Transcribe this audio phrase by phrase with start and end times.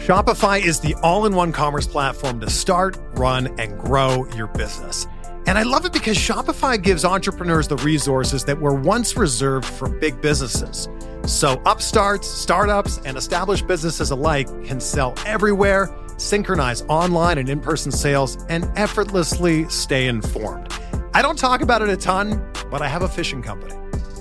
[0.00, 5.06] Shopify is the all in one commerce platform to start, run, and grow your business.
[5.46, 9.90] And I love it because Shopify gives entrepreneurs the resources that were once reserved for
[9.90, 10.88] big businesses.
[11.26, 17.92] So upstarts, startups, and established businesses alike can sell everywhere, synchronize online and in person
[17.92, 20.72] sales, and effortlessly stay informed.
[21.12, 23.74] I don't talk about it a ton, but I have a fishing company.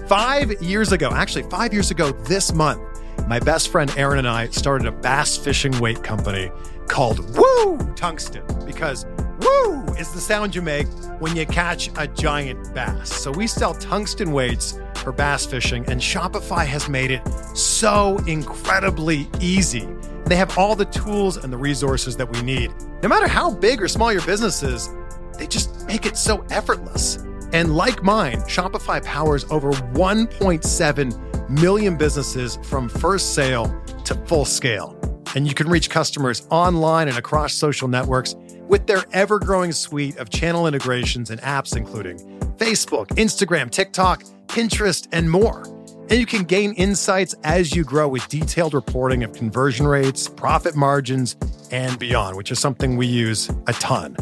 [0.08, 2.82] Five years ago, actually, five years ago this month,
[3.30, 6.52] my best friend Aaron and I started a bass fishing weight company
[6.88, 9.06] called Woo Tungsten because
[9.40, 10.88] woo is the sound you make
[11.20, 13.14] when you catch a giant bass.
[13.14, 17.22] So we sell tungsten weights for bass fishing, and Shopify has made it
[17.56, 19.88] so incredibly easy.
[20.26, 22.74] They have all the tools and the resources that we need.
[23.04, 24.90] No matter how big or small your business is,
[25.38, 27.18] they just make it so effortless.
[27.54, 33.66] And like mine, Shopify powers over 1.7 million businesses from first sale
[34.06, 34.96] to full scale.
[35.36, 38.36] And you can reach customers online and across social networks
[38.68, 42.18] with their ever growing suite of channel integrations and apps, including
[42.58, 45.64] Facebook, Instagram, TikTok, Pinterest, and more.
[46.10, 50.76] And you can gain insights as you grow with detailed reporting of conversion rates, profit
[50.76, 51.36] margins,
[51.72, 54.18] and beyond, which is something we use a ton.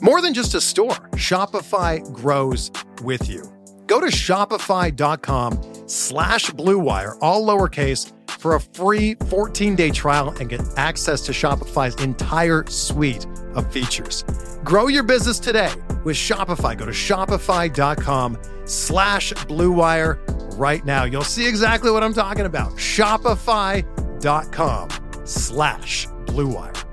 [0.00, 2.70] More than just a store, Shopify grows
[3.02, 3.51] with you.
[3.92, 11.20] Go to shopify.com slash bluewire, all lowercase, for a free 14-day trial and get access
[11.26, 14.24] to Shopify's entire suite of features.
[14.64, 15.70] Grow your business today
[16.04, 16.74] with Shopify.
[16.74, 20.18] Go to shopify.com slash bluewire
[20.58, 21.04] right now.
[21.04, 22.72] You'll see exactly what I'm talking about.
[22.76, 24.88] Shopify.com
[25.26, 26.84] slash bluewire.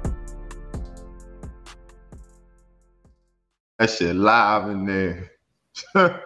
[3.78, 4.86] That shit live in
[5.96, 5.96] there.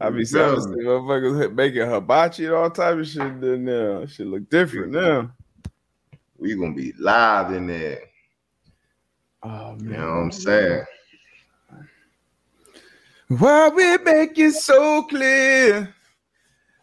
[0.00, 4.06] I be seeing motherfuckers making hibachi and all type of shit in there.
[4.06, 5.32] Shit look different now.
[6.36, 8.02] We gonna be live in there.
[9.42, 9.80] Oh man.
[9.80, 10.84] You know what I'm saying?
[13.28, 15.94] Why we make it so clear?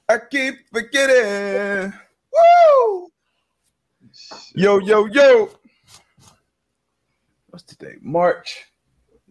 [0.08, 1.94] I keep forgetting.
[2.32, 3.12] Woo!
[4.54, 5.50] Yo, yo, yo.
[7.48, 7.96] What's today?
[8.02, 8.66] March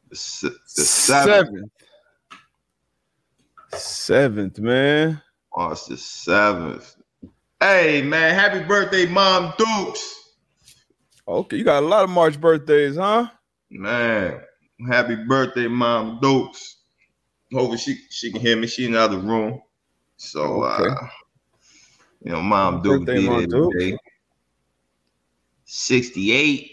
[0.09, 1.71] the seventh.
[3.77, 4.59] Seventh.
[4.59, 5.23] Man.
[5.57, 6.97] It's the seventh.
[7.61, 10.15] Hey man, happy birthday, Mom Dukes.
[11.27, 13.29] Okay, you got a lot of March birthdays, huh?
[13.71, 14.41] Man,
[14.89, 16.77] happy birthday, Mom Dukes.
[17.53, 18.67] Hopefully she she can hear me.
[18.67, 19.61] She in the other room.
[20.17, 20.91] So Okay.
[20.91, 21.09] uh
[22.23, 23.77] you know, Mom Happy Duke birthday, Mom there Duke.
[25.67, 26.71] 68.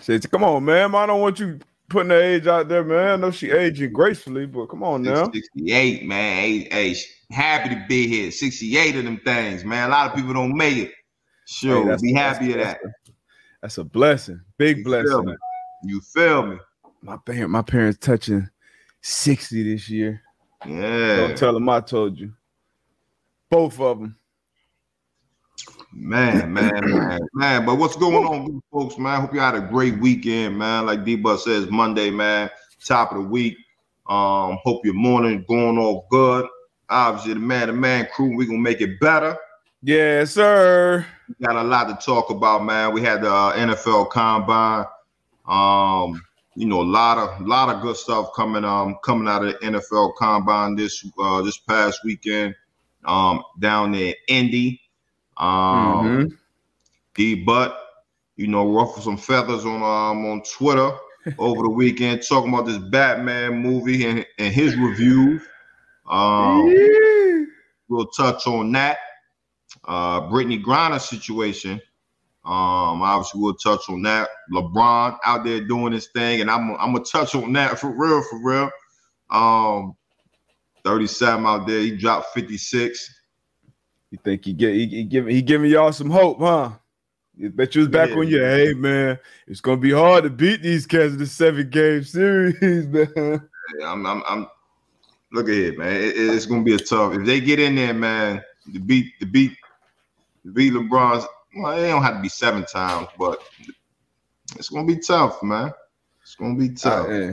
[0.00, 0.94] Says, come on, man.
[0.94, 1.60] I don't want you
[1.92, 3.08] putting the age out there, man.
[3.10, 5.24] I know she aging gracefully, but come on now.
[5.30, 6.36] 68, man.
[6.36, 6.96] Hey, hey,
[7.30, 8.30] happy to be here.
[8.30, 9.88] 68 of them things, man.
[9.88, 10.92] A lot of people don't make it.
[11.46, 12.80] Sure, Hey, be happy of that.
[13.60, 14.40] that's a- blessing.
[14.58, 15.24] Big You blessing.
[15.26, 15.34] me?
[15.84, 16.56] You feel me?
[17.02, 18.48] My parent, my parents touching
[19.02, 20.22] 60 this year.
[20.66, 21.16] Yeah.
[21.16, 22.32] Don't tell them I told you.
[23.50, 24.16] Both of them.
[25.94, 27.66] Man, man, man, man.
[27.66, 29.20] But what's going on, good folks, man?
[29.20, 30.86] Hope you had a great weekend, man.
[30.86, 32.50] Like D Bus says, Monday, man,
[32.84, 33.56] top of the week.
[34.08, 36.46] Um, hope your morning going off good.
[36.88, 39.36] Obviously, the man to man crew, we gonna make it better.
[39.82, 41.04] Yes, sir.
[41.28, 42.92] We got a lot to talk about, man.
[42.92, 44.86] We had the uh, NFL Combine.
[45.46, 46.22] Um,
[46.54, 49.66] you know, a lot of lot of good stuff coming um coming out of the
[49.66, 52.54] NFL Combine this uh this past weekend.
[53.04, 54.81] Um, down there in Indy.
[55.36, 56.38] Um, Mhm.
[57.14, 57.78] D Butt,
[58.36, 60.92] you know, ruffle some feathers on um on Twitter
[61.38, 65.40] over the weekend, talking about this Batman movie and, and his review.
[66.08, 67.44] Um, Yeah.
[67.88, 68.98] we'll touch on that.
[69.84, 71.80] Uh, Brittney Griner situation.
[72.44, 74.28] Um, obviously we'll touch on that.
[74.52, 78.22] LeBron out there doing his thing, and I'm I'm gonna touch on that for real,
[78.22, 78.70] for real.
[79.30, 79.94] Um,
[80.84, 83.21] 37 out there, he dropped 56.
[84.12, 86.72] You think he get he, he giving he giving y'all some hope, huh?
[87.34, 88.16] You bet you was back Yeah.
[88.16, 89.18] on your hey man.
[89.46, 93.08] It's gonna be hard to beat these cats in the seven game series, man.
[93.78, 94.46] Yeah, I'm, I'm, I'm
[95.32, 95.96] look at it, man.
[95.96, 97.14] It- it's gonna be a tough.
[97.14, 98.42] If they get in there, man,
[98.74, 99.56] to beat, to beat,
[100.44, 101.26] to beat LeBron's.
[101.56, 103.38] Well, it don't have to be seven times, but
[104.56, 105.72] it's gonna be tough, man.
[106.22, 107.08] It's gonna be tough.
[107.08, 107.32] Eh,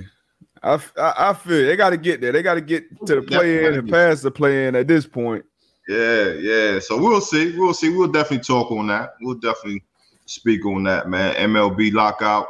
[0.63, 2.31] I, I, I I feel they got to get there.
[2.31, 5.05] They got to get to the play in and pass the play in at this
[5.05, 5.43] point.
[5.89, 6.79] Yeah, yeah.
[6.79, 7.57] So we'll see.
[7.57, 7.89] We'll see.
[7.89, 9.15] We'll definitely talk on that.
[9.21, 9.83] We'll definitely
[10.27, 11.33] speak on that, man.
[11.33, 12.47] MLB lockout.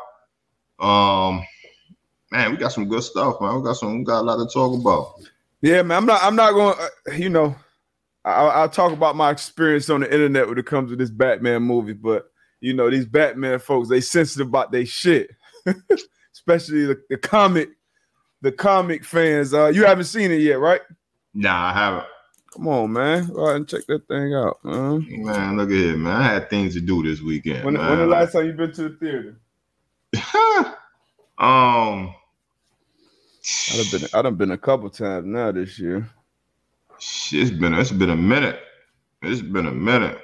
[0.78, 1.42] Um,
[2.32, 3.56] man, we got some good stuff, man.
[3.56, 4.00] We got some.
[4.00, 5.22] We got a lot to talk about.
[5.62, 6.00] Yeah, man.
[6.00, 6.22] I'm not.
[6.22, 6.76] I'm not going.
[7.06, 7.56] to You know,
[8.26, 11.64] I, I'll talk about my experience on the internet when it comes to this Batman
[11.64, 15.32] movie, but you know, these Batman folks, they sensitive about their shit.
[16.34, 17.70] Especially the, the comic,
[18.42, 19.54] the comic fans.
[19.54, 20.82] Uh, you haven't seen it yet, right?
[21.34, 22.06] Nah, I haven't.
[22.54, 23.28] Come on, man.
[23.28, 25.06] Go ahead and check that thing out, man.
[25.24, 26.14] Man, look at it, man.
[26.14, 27.64] I had things to do this weekend.
[27.64, 29.40] When, when the last time you been to the theater?
[31.38, 32.16] um,
[33.72, 36.10] I'd have been I done been a couple times now this year.
[36.98, 38.60] it's been it's been a minute.
[39.22, 40.20] It's been a minute.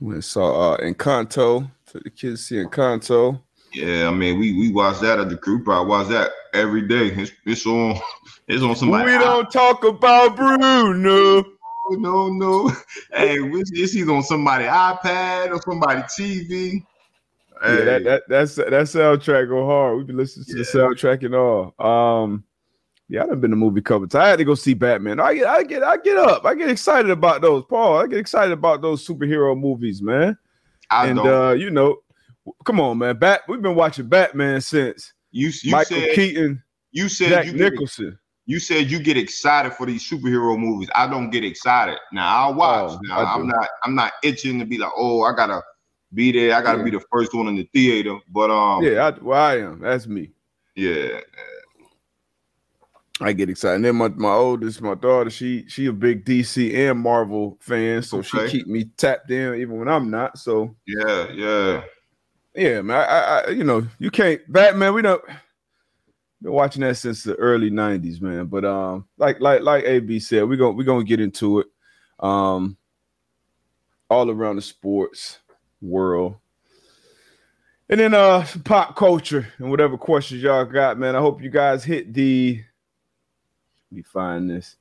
[0.00, 1.70] We saw uh Encanto.
[1.86, 3.40] Took the kids to see Encanto.
[3.72, 5.62] Yeah, I mean, we we watched that at the crew.
[5.62, 7.08] Probably watch that every day.
[7.08, 8.00] It's, it's on.
[8.48, 9.10] It's on somebody.
[9.10, 10.92] we don't talk about Bruno.
[10.92, 11.44] No,
[11.90, 12.28] no.
[12.28, 12.72] no.
[13.12, 16.86] Hey, it's, it's either on somebody iPad or somebody TV.
[17.64, 19.96] Yeah, that, that that's that soundtrack go hard.
[19.96, 21.74] We've been listening to the soundtrack and all.
[21.84, 22.44] Um,
[23.08, 24.14] yeah, I've been to movie covers.
[24.14, 25.20] I had to go see Batman.
[25.20, 26.44] I get, I get, I get up.
[26.44, 27.64] I get excited about those.
[27.68, 30.36] Paul, I get excited about those superhero movies, man.
[30.90, 31.98] I and uh, you know,
[32.64, 33.18] come on, man.
[33.18, 33.42] Bat.
[33.48, 36.62] We've been watching Batman since you you Michael said Keaton,
[36.92, 38.18] you said Jack you get, Nicholson.
[38.46, 40.88] you said you get excited for these superhero movies.
[40.94, 41.98] I don't get excited.
[42.12, 42.92] Now I'll watch.
[42.92, 45.60] Oh, now I I'm not I'm not itching to be like, oh, I gotta
[46.14, 46.54] be there.
[46.56, 46.84] I gotta Yeah.
[46.84, 48.18] be the first one in the theater.
[48.30, 49.80] But um, Yeah, I, well, I am.
[49.80, 50.30] That's me.
[50.74, 51.20] yeah.
[53.18, 53.76] I get excited.
[53.76, 58.02] And then my, my oldest, my daughter, she she a big DC and Marvel fan,
[58.02, 60.38] so she keep me tapped in even when I'm not.
[60.38, 61.84] So Yeah, yeah.
[62.56, 62.96] Yeah, man.
[62.96, 64.94] I, I, you know you can't Batman.
[64.94, 65.22] We don't
[66.42, 68.46] been watching that since the early '90s, man.
[68.46, 71.66] But um, like like like AB said, we gonna we gonna get into it.
[72.18, 72.76] Um,
[74.08, 75.38] all around the sports
[75.80, 76.36] world.
[77.88, 81.14] And then uh pop culture and whatever questions y'all got, man.
[81.14, 82.62] I hope you guys hit the
[83.90, 84.76] let me find this.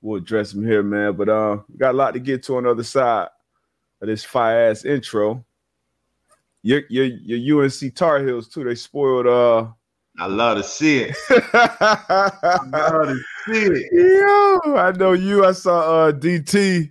[0.00, 1.14] We'll address them here, man.
[1.14, 3.28] But uh, we got a lot to get to on the other side
[4.00, 5.44] of this fire ass intro.
[6.62, 8.64] Your your your UNC Tar Heels too.
[8.64, 9.66] They spoiled uh
[10.18, 11.16] I love to see it.
[11.30, 15.44] I love to Yo, I know you.
[15.44, 16.90] I saw uh DT,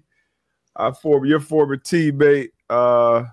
[0.75, 3.25] uh former your former teammate, uh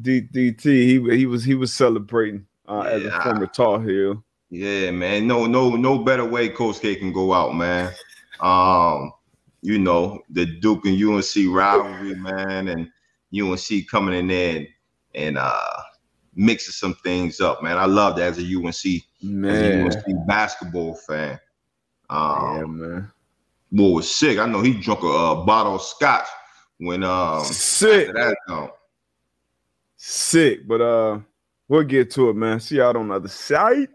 [0.00, 0.64] D, DT.
[0.64, 4.24] He he was he was celebrating uh as a former Tar Heel.
[4.50, 5.26] Yeah, man.
[5.26, 7.92] No, no, no better way Coach K can go out, man.
[8.40, 9.12] Um,
[9.62, 12.90] you know, the Duke and UNC rivalry, man, and
[13.32, 14.68] UNC coming in there and,
[15.14, 15.82] and uh
[16.34, 17.78] mixing some things up, man.
[17.78, 21.38] I love that as a UNC, as a Man, UNC basketball fan.
[22.12, 23.12] Um, yeah, man.
[23.70, 24.38] boy was sick.
[24.38, 26.26] I know he drunk a, uh bottle of scotch
[26.78, 28.70] when um Sick, after that um,
[29.96, 30.68] sick.
[30.68, 31.20] But uh,
[31.68, 32.60] we'll get to it, man.
[32.60, 33.88] See y'all on the other side.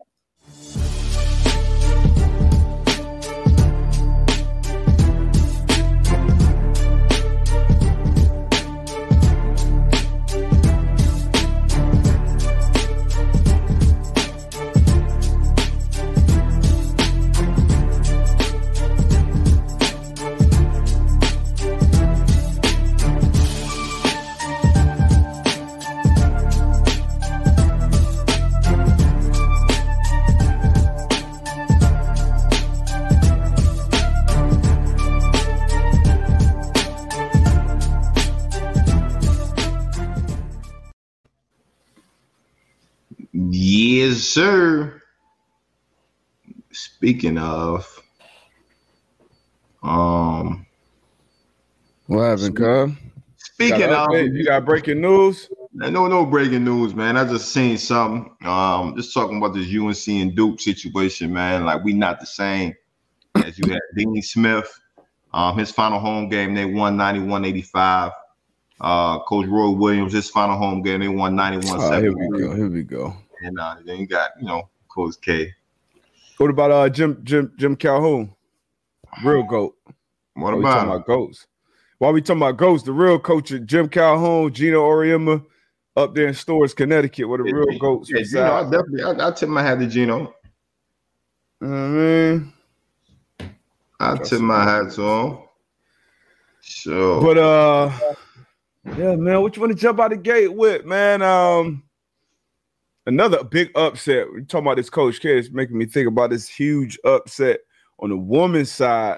[44.47, 45.01] Sir.
[46.71, 48.03] Speaking of,
[49.83, 50.65] um,
[52.07, 52.95] What happened, Cub?
[53.37, 55.49] speaking of, you got breaking news.
[55.73, 57.17] no, no breaking news, man.
[57.17, 58.31] I just seen something.
[58.47, 61.65] Um, just talking about this UNC and Duke situation, man.
[61.65, 62.73] Like we not the same
[63.43, 64.79] as you had Dean Smith.
[65.33, 68.11] Um, his final home game, they won 91-85.
[68.79, 72.55] Uh, Coach Roy Williams, his final home game, they won 91 Oh, here we go.
[72.55, 73.15] Here we go.
[73.41, 75.53] And uh, then you got, you know, Coach K.
[76.37, 78.33] What about uh Jim Jim Jim Calhoun?
[79.23, 79.75] Real goat.
[80.33, 80.85] What Why about?
[80.85, 81.47] about goats?
[81.97, 85.43] While we talking about goats, the real coach Jim Calhoun, Geno Auriemma,
[85.95, 89.31] up there in Storrs, Connecticut, where the real goats Yeah, Geno, I definitely, I, I
[89.31, 90.35] tip my hat to Geno.
[91.59, 92.53] You know what I mean,
[93.99, 95.37] I tip my hat to him.
[96.61, 97.91] So, but uh,
[98.95, 101.23] yeah, man, what you want to jump out the gate with, man?
[101.23, 101.83] Um,
[103.07, 104.31] another big upset.
[104.31, 105.39] We talking about this coach K.
[105.39, 107.61] It's making me think about this huge upset
[107.99, 109.17] on the woman's side.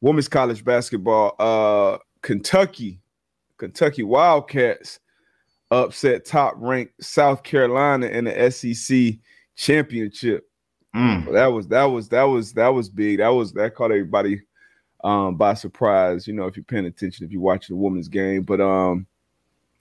[0.00, 1.34] women's college basketball.
[1.38, 3.00] Uh, Kentucky,
[3.58, 5.00] Kentucky Wildcats
[5.70, 9.18] upset top ranked South Carolina in the SEC
[9.56, 10.44] championship.
[10.96, 11.30] Mm.
[11.32, 13.18] that was that was that was that was big.
[13.18, 14.40] That was that caught everybody
[15.04, 16.26] um, by surprise.
[16.26, 19.06] You know, if you're paying attention, if you're watching the women's game, but um,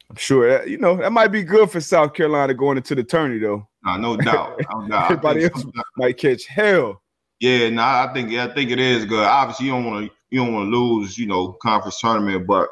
[0.09, 3.03] I'm sure that, you know that might be good for South Carolina going into the
[3.03, 3.67] tourney though.
[3.83, 4.59] No, no doubt.
[4.71, 5.11] No doubt.
[5.11, 5.65] Everybody else
[5.97, 7.01] might catch hell.
[7.39, 9.23] Yeah, no, nah, I think I think it is good.
[9.23, 12.67] Obviously, you don't want to you don't want to lose, you know, conference tournament, but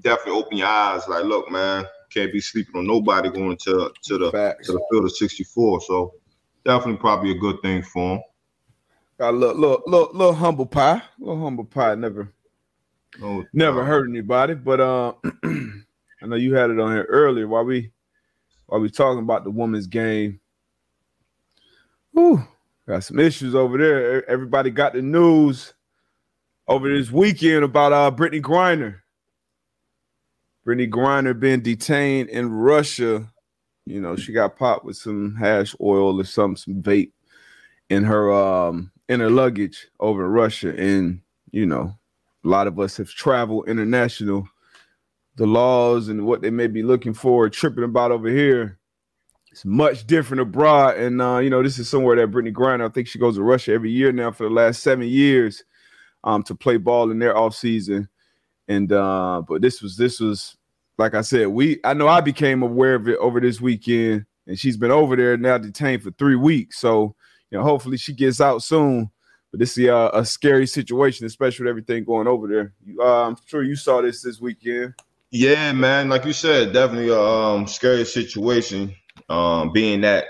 [0.00, 1.06] definitely open your eyes.
[1.08, 4.66] Like, look, man, can't be sleeping on nobody going to to the Facts.
[4.66, 5.80] to the field of 64.
[5.82, 6.14] So
[6.64, 8.22] definitely probably a good thing for him.
[9.18, 11.02] Got a little, little, little, little humble pie.
[11.18, 11.94] Little humble pie.
[11.94, 12.32] Never,
[13.22, 14.54] oh, never hurt anybody.
[14.54, 15.12] But uh,
[16.26, 17.92] I know you had it on here earlier while we
[18.66, 20.40] while we talking about the women's game.
[22.18, 22.42] Ooh,
[22.88, 24.28] got some issues over there.
[24.28, 25.72] Everybody got the news
[26.66, 28.96] over this weekend about uh Brittney Griner.
[30.66, 33.32] Brittney Griner being detained in Russia.
[33.84, 37.12] You know, she got popped with some hash oil or some some vape
[37.88, 40.74] in her um in her luggage over in Russia.
[40.76, 41.20] And
[41.52, 41.94] you know,
[42.44, 44.48] a lot of us have traveled international.
[45.36, 48.78] The laws and what they may be looking for, tripping about over here,
[49.52, 50.98] it's much different abroad.
[50.98, 53.42] And uh, you know, this is somewhere that Brittney Griner, I think she goes to
[53.42, 55.64] Russia every year now for the last seven years
[56.24, 58.08] um, to play ball in their off season.
[58.68, 60.56] And uh, but this was this was
[60.98, 64.58] like I said, we I know I became aware of it over this weekend, and
[64.58, 66.78] she's been over there now detained for three weeks.
[66.78, 67.14] So
[67.50, 69.10] you know, hopefully she gets out soon.
[69.52, 72.74] But this is a, a scary situation, especially with everything going over there.
[72.84, 74.94] You, uh, I'm sure you saw this this weekend.
[75.36, 76.08] Yeah, man.
[76.08, 78.94] Like you said, definitely a um, scary situation.
[79.28, 80.26] Um, being that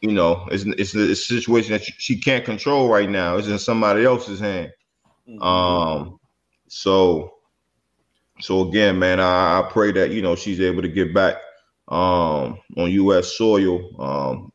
[0.00, 3.36] you know, it's it's a, it's a situation that she can't control right now.
[3.36, 4.70] It's in somebody else's hand.
[5.28, 5.42] Mm-hmm.
[5.42, 6.20] Um,
[6.68, 7.34] so,
[8.40, 11.36] so again, man, I, I, pray that you know she's able to get back
[11.88, 13.36] um on U.S.
[13.36, 14.52] soil um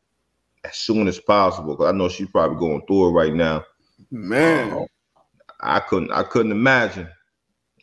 [0.64, 1.76] as soon as possible.
[1.76, 3.64] Cause I know she's probably going through it right now.
[4.10, 4.86] Man, um,
[5.60, 7.08] I couldn't I couldn't imagine.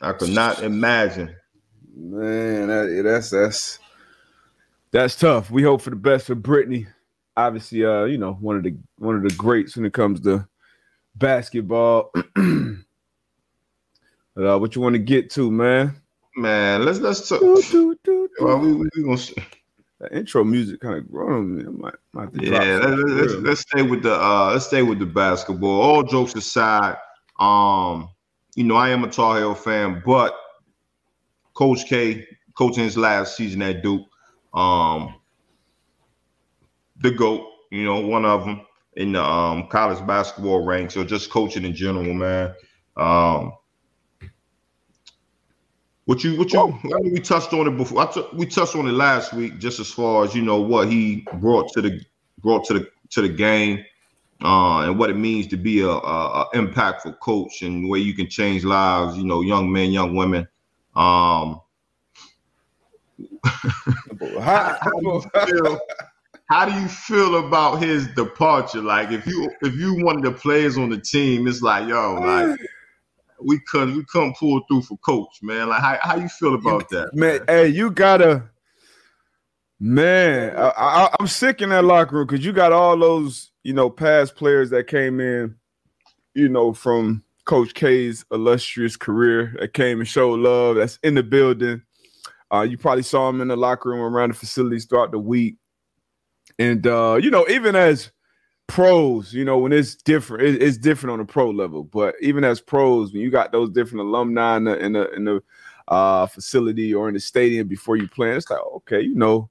[0.01, 1.35] I could not imagine.
[1.95, 3.79] Man, that, that's that's
[4.91, 5.51] that's tough.
[5.51, 6.87] We hope for the best for Brittney.
[7.35, 10.47] obviously uh you know one of the one of the greats when it comes to
[11.15, 12.11] basketball.
[12.35, 12.81] uh,
[14.35, 15.95] what you want to get to, man?
[16.35, 17.41] Man, let's let's talk.
[17.41, 19.17] Do, do, do, well, we, we, we gonna
[19.99, 21.63] that intro music kind of growing me.
[21.65, 25.05] I might, might yeah, let's, let's, let's, stay with the uh let's stay with the
[25.05, 25.81] basketball.
[25.81, 26.97] All jokes aside,
[27.39, 28.09] um,
[28.55, 30.35] you know, I am a Tar Heel fan, but
[31.61, 32.25] Coach K
[32.57, 34.07] coaching his last season at Duke,
[34.51, 35.13] um,
[37.01, 38.65] the GOAT, you know, one of them
[38.95, 42.55] in the um, college basketball ranks or just coaching in general, man.
[42.97, 43.51] Um,
[46.05, 48.07] what you, what you, I mean, we touched on it before.
[48.07, 51.27] T- we touched on it last week, just as far as you know what he
[51.35, 52.01] brought to the
[52.39, 53.85] brought to the to the game,
[54.43, 57.99] uh, and what it means to be a, a, a impactful coach and the way
[57.99, 59.15] you can change lives.
[59.15, 60.47] You know, young men, young women.
[60.95, 61.61] Um,
[64.39, 64.77] how,
[65.33, 65.79] how,
[66.51, 68.81] how do you feel about his departure?
[68.81, 72.15] Like if you if you one of the players on the team, it's like yo,
[72.15, 72.59] like
[73.41, 75.69] we couldn't we couldn't pull through for coach, man.
[75.69, 77.37] Like how, how you feel about that, man?
[77.37, 77.45] man?
[77.47, 78.49] Hey, you gotta,
[79.79, 80.55] man.
[80.57, 83.89] I, I, I'm sick in that locker room because you got all those you know
[83.89, 85.55] past players that came in,
[86.33, 90.77] you know, from Coach K's illustrious career that came and showed love.
[90.77, 91.81] That's in the building.
[92.49, 95.57] Uh, you probably saw him in the locker room around the facilities throughout the week.
[96.57, 98.09] And uh, you know, even as
[98.67, 101.83] pros, you know, when it's different, it, it's different on a pro level.
[101.83, 105.25] But even as pros, when you got those different alumni in the in the, in
[105.25, 105.43] the
[105.89, 109.49] uh, facility or in the stadium before you play, it's like okay, you know,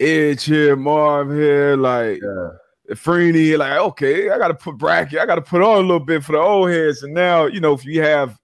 [0.00, 2.48] Edge here, Marv here, like yeah.
[2.90, 6.00] Freeney, like okay, I got to put bracket, I got to put on a little
[6.00, 7.02] bit for the old heads.
[7.02, 8.38] And now, you know, if you have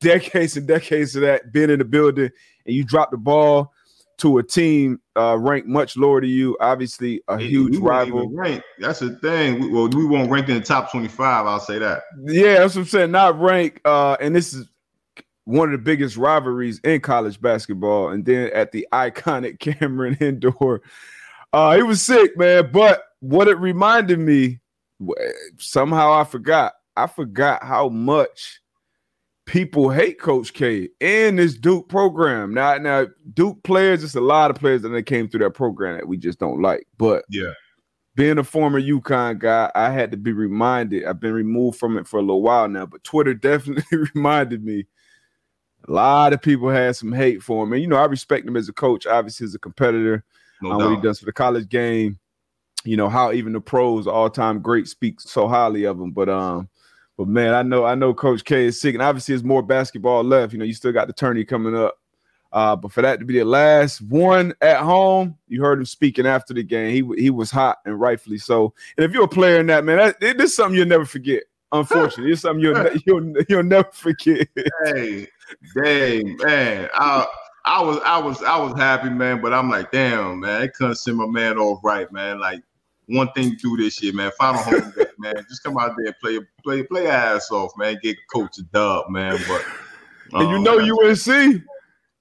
[0.00, 2.30] decades and decades of that being in the building
[2.66, 3.72] and you drop the ball
[4.18, 6.56] to a team uh, ranked much lower to you.
[6.60, 8.30] Obviously, a huge rival.
[8.30, 8.62] Rank.
[8.78, 9.60] That's the thing.
[9.60, 11.46] We, well, we won't rank in the top twenty-five.
[11.46, 12.04] I'll say that.
[12.24, 13.10] Yeah, that's what I'm saying.
[13.10, 13.80] Not rank.
[13.84, 14.68] Uh, and this is
[15.44, 18.08] one of the biggest rivalries in college basketball.
[18.08, 20.82] And then at the iconic Cameron Indoor,
[21.52, 22.70] uh, it was sick, man.
[22.72, 24.60] But what it reminded me,
[25.58, 26.74] somehow I forgot.
[26.96, 28.60] I forgot how much
[29.46, 32.52] people hate Coach K and this Duke program.
[32.52, 35.96] Now, now Duke players, it's a lot of players that they came through that program
[35.96, 36.86] that we just don't like.
[36.98, 37.52] But yeah,
[38.16, 41.04] being a former UConn guy, I had to be reminded.
[41.04, 44.86] I've been removed from it for a little while now, but Twitter definitely reminded me.
[45.88, 48.56] A lot of people had some hate for him, and you know I respect him
[48.56, 49.06] as a coach.
[49.06, 50.24] Obviously, as a competitor,
[50.60, 52.18] no um, what he does for the college game.
[52.86, 56.10] You know how even the pros, all-time great, speak so highly of him.
[56.10, 56.68] But um,
[57.16, 60.22] but man, I know I know Coach K is sick, and obviously there's more basketball
[60.22, 60.52] left.
[60.52, 61.98] You know, you still got the tourney coming up.
[62.52, 66.26] Uh, but for that to be the last one at home, you heard him speaking
[66.26, 66.90] after the game.
[66.90, 68.72] He he was hot and rightfully so.
[68.96, 71.04] And if you're a player in that man, that, it, this is something you'll never
[71.04, 71.42] forget.
[71.72, 74.48] Unfortunately, it's something you'll you'll you'll never forget.
[74.84, 75.26] hey,
[75.74, 77.26] dang man, I
[77.64, 79.40] I was I was I was happy, man.
[79.42, 82.38] But I'm like, damn, man, I couldn't send my man off right, man.
[82.38, 82.62] Like
[83.06, 84.30] one thing to do this year, man.
[84.38, 85.34] Final home game, man.
[85.48, 87.98] Just come out there and play play play ass off, man.
[88.02, 89.38] Get coach a dub, man.
[89.48, 89.64] But
[90.34, 91.62] um, and you know UNC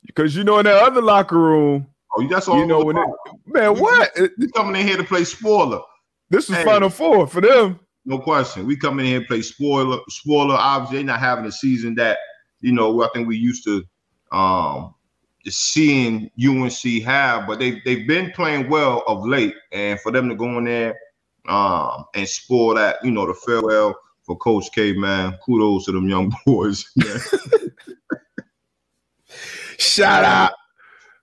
[0.06, 1.88] because you know in that other locker room.
[2.18, 2.60] Oh, that's all.
[2.60, 3.10] You know when it,
[3.46, 4.12] man, what?
[4.38, 5.82] We coming in here to play spoiler.
[6.30, 7.80] This is hey, Final Four for them.
[8.06, 8.65] No question.
[8.65, 10.00] We come in here and play spoiler.
[10.10, 10.56] Spoiler.
[10.56, 12.20] Obviously, they're not having a season that
[12.62, 13.04] you know.
[13.04, 13.84] I think we used to
[14.32, 14.95] um
[15.48, 20.36] seeing UNC have, but they they've been playing well of late, and for them to
[20.36, 20.96] go in there
[21.48, 25.38] um and spoil that, you know, the farewell for Coach K, man.
[25.46, 26.86] Kudos to them young boys.
[29.78, 30.52] Shout out.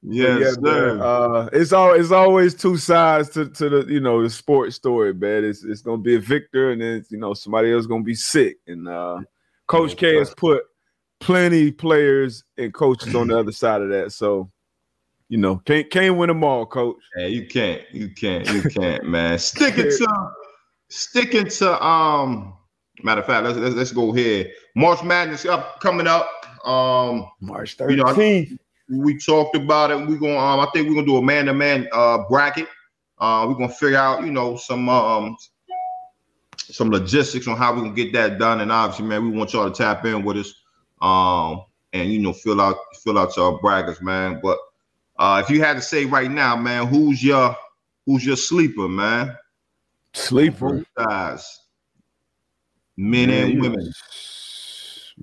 [0.05, 4.31] Yes, yeah, uh, it's all it's always two sides to, to the you know the
[4.31, 5.45] sports story, man.
[5.45, 8.57] It's it's gonna be a victor, and then you know somebody else gonna be sick.
[8.67, 9.21] And uh,
[9.69, 10.65] Coach K has put
[11.23, 14.13] plenty players and coaches on the other side of that.
[14.13, 14.51] So,
[15.29, 16.97] you know, can't can't win them all, coach.
[17.17, 19.39] Yeah, you can't, you can't, you can't, man.
[19.39, 20.31] Sticking to
[20.89, 22.55] sticking to um
[23.03, 24.51] matter of fact, let's let's, let's go here.
[24.75, 26.29] March Madness up coming up.
[26.67, 28.51] Um March 13th.
[28.51, 28.59] You
[28.99, 29.97] know, we talked about it.
[29.97, 32.69] We're gonna um, I think we're gonna do a man-to-man uh bracket.
[33.19, 35.37] Uh, we're gonna figure out, you know, some um
[36.59, 38.61] some logistics on how we can get that done.
[38.61, 40.53] And obviously, man, we want y'all to tap in with us
[41.03, 44.41] um, and you know fill out fill out your brackets, man.
[44.43, 44.59] But
[45.19, 47.55] uh, if you had to say right now, man, who's your
[48.07, 49.37] who's your sleeper, man?
[50.15, 51.61] Sleeper guys,
[52.97, 53.93] men man, and women.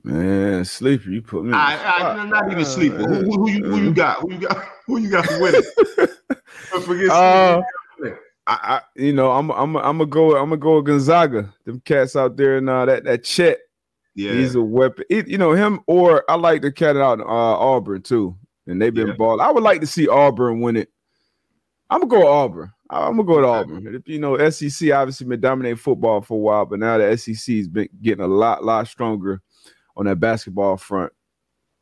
[0.03, 1.53] Man, sleeper, you put me.
[1.53, 2.97] I, I, not even sleeper.
[2.97, 4.19] Who, who, who, you, who you got?
[4.19, 4.69] Who you got?
[4.85, 5.61] Who you got winning?
[6.83, 7.09] forget.
[7.11, 7.61] Uh,
[8.47, 10.35] I, I, you know, I'm, I'm, I'm gonna go.
[10.35, 11.53] I'm gonna go with Gonzaga.
[11.65, 13.59] Them cats out there and uh, that that Chet
[14.15, 15.05] yeah, he's a weapon.
[15.09, 18.35] It, you know him, or I like the cat out uh, Auburn too,
[18.67, 19.13] and they've been yeah.
[19.13, 19.41] ball.
[19.41, 20.89] I would like to see Auburn win it.
[21.89, 22.71] I'm gonna go Auburn.
[22.89, 24.03] I'm gonna go to Auburn.
[24.05, 27.89] You know, SEC obviously been dominating football for a while, but now the SEC's been
[28.01, 29.41] getting a lot, lot stronger
[29.95, 31.11] on that basketball front.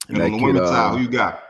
[0.10, 1.44] And, and on the women's uh, side, who you got?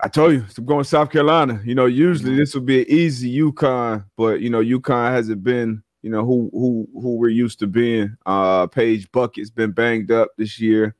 [0.00, 1.60] I told you, I'm going South Carolina.
[1.64, 2.38] You know, usually mm-hmm.
[2.38, 6.50] this would be an easy UConn, but you know, UConn hasn't been you know who
[6.52, 8.16] who who we're used to being.
[8.26, 10.96] Uh, Paige Bueckers been banged up this year.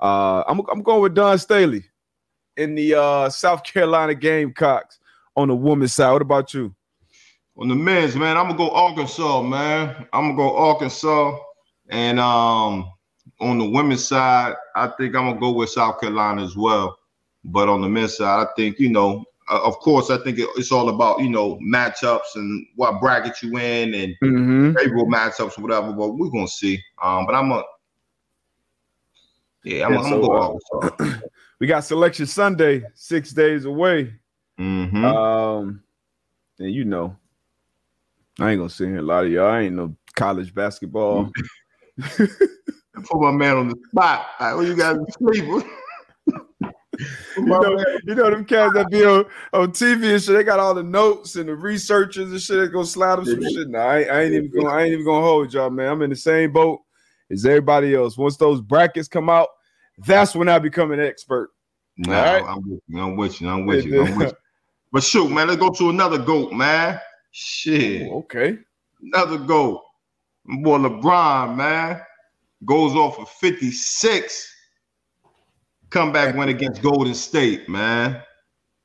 [0.00, 1.84] Uh, I'm I'm going with Dawn Staley
[2.56, 4.98] in the uh, South Carolina Gamecocks
[5.36, 6.12] on the women's side.
[6.12, 6.74] What about you?
[7.56, 10.06] On the men's, man, I'm gonna go Arkansas, man.
[10.12, 11.38] I'm gonna go Arkansas,
[11.88, 12.90] and um,
[13.40, 16.98] on the women's side, I think I'm gonna go with South Carolina as well.
[17.44, 20.48] But on the men's side, I think you know uh, of course, I think it,
[20.56, 24.72] it's all about you know matchups and what bracket you in and mm-hmm.
[24.76, 25.92] favorable matchups or whatever.
[25.92, 26.82] But we're gonna see.
[27.02, 27.62] Um, but I'm a
[29.64, 31.04] yeah, I'm, yeah, I'm so, gonna go.
[31.04, 31.18] Uh,
[31.60, 34.14] we got selection Sunday, six days away.
[34.58, 35.04] Mm-hmm.
[35.04, 35.82] Um,
[36.58, 37.16] and you know,
[38.38, 39.50] I ain't gonna sit here a lot of y'all.
[39.50, 41.30] I ain't no college basketball.
[42.16, 44.26] Put my man on the spot.
[44.40, 45.44] Right, what you guys sleep?
[47.36, 50.34] you, know, you know them cats that be on, on TV and shit.
[50.34, 52.58] They got all the notes and the researchers and shit.
[52.58, 53.68] They go slide them some shit.
[53.68, 54.66] No, I, I ain't even going.
[54.66, 55.88] I ain't even gonna hold y'all, man.
[55.88, 56.80] I'm in the same boat
[57.30, 58.18] as everybody else.
[58.18, 59.48] Once those brackets come out,
[60.06, 61.50] that's when I become an expert.
[61.96, 62.44] No, right?
[62.44, 63.00] I'm with you.
[63.00, 63.48] I'm with you.
[63.48, 64.04] I'm with you.
[64.04, 64.36] I'm with you.
[64.90, 66.98] But shoot, man, let's go to another goat, man.
[67.30, 68.08] Shit.
[68.08, 68.56] Ooh, okay.
[69.02, 69.82] Another goat.
[70.46, 72.00] Boy, LeBron, man,
[72.64, 74.50] goes off for 56
[75.90, 78.22] comeback win against Golden State, man.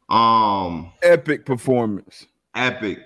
[0.10, 2.28] Um, epic performance.
[2.56, 3.00] Epic,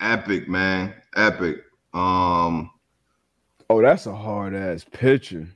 [0.00, 1.64] epic, man, epic.
[1.92, 2.70] Um,
[3.68, 5.48] oh, that's a hard ass picture.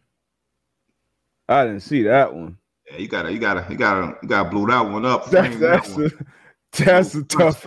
[1.49, 2.57] I didn't see that one.
[2.91, 5.31] Yeah, you gotta, you gotta, you gotta, you gotta blow that one up.
[5.31, 6.07] That's that's that one.
[6.07, 7.67] a that's a tough.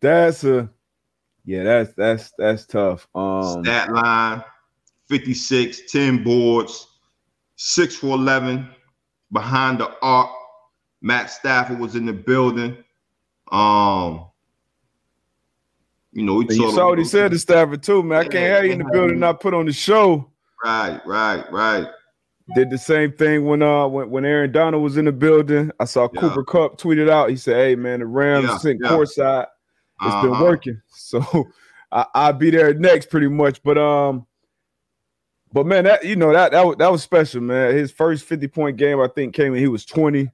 [0.00, 0.70] That's a
[1.44, 3.08] yeah, that's that's that's tough.
[3.14, 4.42] Um, stat line
[5.08, 6.86] 56, 10 boards,
[7.56, 8.68] six for 11,
[9.32, 10.30] behind the arc.
[11.00, 12.76] Matt Stafford was in the building.
[13.52, 14.26] Um,
[16.12, 18.18] You know, we you saw what he said to Stafford too, man.
[18.20, 20.30] I can't have you in the building not put on the show.
[20.64, 21.86] Right, right, right.
[22.54, 25.70] Did the same thing when uh when, when Aaron Donald was in the building.
[25.78, 26.20] I saw Yeah.
[26.20, 27.28] Cooper Kupp tweeted out.
[27.30, 28.88] He said, "Hey man, the Rams Yeah, sitting yeah.
[28.90, 29.46] courtside.
[30.02, 30.44] It's been Uh-huh.
[30.44, 31.44] working, so
[31.92, 34.26] I, I'll be there next, pretty much." But um,
[35.52, 37.74] but man, that you know that that was, that was special, man.
[37.74, 40.30] His first fifty point game, I think, came when he was twenty,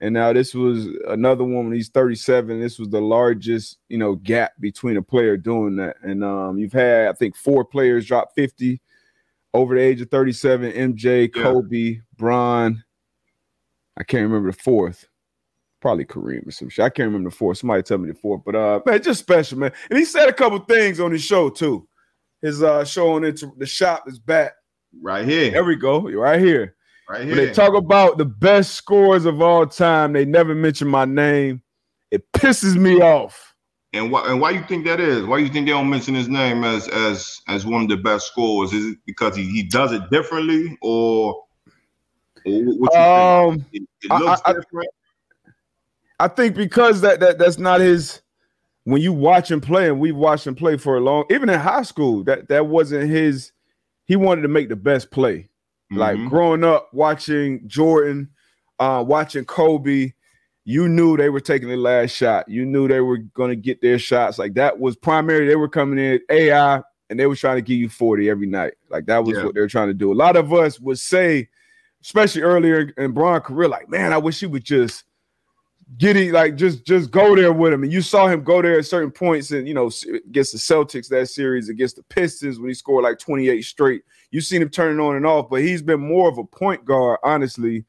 [0.00, 2.60] and now this was another one when he's thirty seven.
[2.60, 6.72] This was the largest you know gap between a player doing that, and um, you've
[6.72, 8.80] had I think four players drop fifty
[9.54, 10.72] over the age of thirty seven.
[10.72, 11.42] MJ, Yeah.
[11.42, 12.82] Kobe, Bron.
[13.96, 15.06] I can't remember the fourth
[15.80, 16.84] probably Kareem or some shit.
[16.84, 17.58] I can't remember the fourth.
[17.58, 19.72] Somebody tell me the fourth, but uh, man, just special, man.
[19.90, 21.86] And he said a couple things on his show too.
[22.42, 24.52] His uh show on into the shop is back.
[25.02, 25.50] Right here.
[25.50, 26.74] There we go, You're right here.
[27.08, 27.46] right When here.
[27.46, 31.62] they talk about the best scores of all time, they never mention my name.
[32.10, 33.54] It pisses me off.
[33.92, 35.24] And why and why you think that is?
[35.24, 38.26] Why you think they don't mention his name as as as one of the best
[38.28, 38.72] scores?
[38.72, 41.44] Is it because he, he does it differently or,
[42.44, 43.68] or what you Um, think?
[43.72, 44.88] It, it I- looks I- different.
[46.20, 48.20] I think because that that that's not his.
[48.88, 51.60] When you watch him play, and we've watched him play for a long, even in
[51.60, 53.52] high school, that that wasn't his.
[54.06, 55.50] He wanted to make the best play.
[55.90, 56.30] Like Mhm.
[56.30, 58.30] growing up watching Jordan,
[58.78, 60.12] uh, watching Kobe,
[60.64, 62.48] you knew they were taking the last shot.
[62.48, 64.38] You knew they were going to get their shots.
[64.38, 65.46] Like that was primary.
[65.46, 68.72] They were coming in AI and they were trying to give you 40 every night.
[68.90, 69.44] Like that was Yeah.
[69.44, 70.12] what they were trying to do.
[70.12, 71.48] A lot of us would say,
[72.02, 75.04] especially earlier in Bron career, like, man, I wish he would just
[76.00, 77.82] it, like just just go there with him.
[77.82, 79.90] And you saw him go there at certain points and you know,
[80.26, 84.02] against the Celtics that series, against the Pistons when he scored like 28 straight.
[84.30, 87.18] You've seen him turning on and off, but he's been more of a point guard,
[87.24, 87.86] honestly,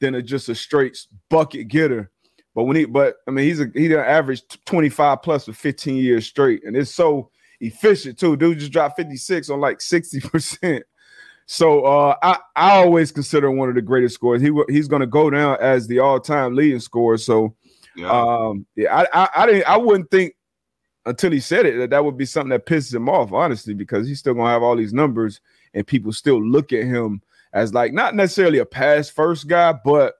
[0.00, 2.10] than a, just a straight bucket getter.
[2.54, 5.96] But when he, but I mean, he's a he done averaged 25 plus for 15
[5.96, 8.36] years straight, and it's so efficient too.
[8.36, 10.84] Dude just dropped 56 on like 60 percent.
[11.46, 14.42] So uh, I I always consider one of the greatest scores.
[14.42, 17.18] He he's going to go down as the all time leading scorer.
[17.18, 17.54] So
[17.94, 18.10] Yeah.
[18.10, 20.34] um, yeah, I, I I didn't I wouldn't think
[21.06, 24.08] until he said it that that would be something that pisses him off, honestly, because
[24.08, 25.40] he's still gonna have all these numbers
[25.72, 30.14] and people still look at him as like not necessarily a pass first guy, but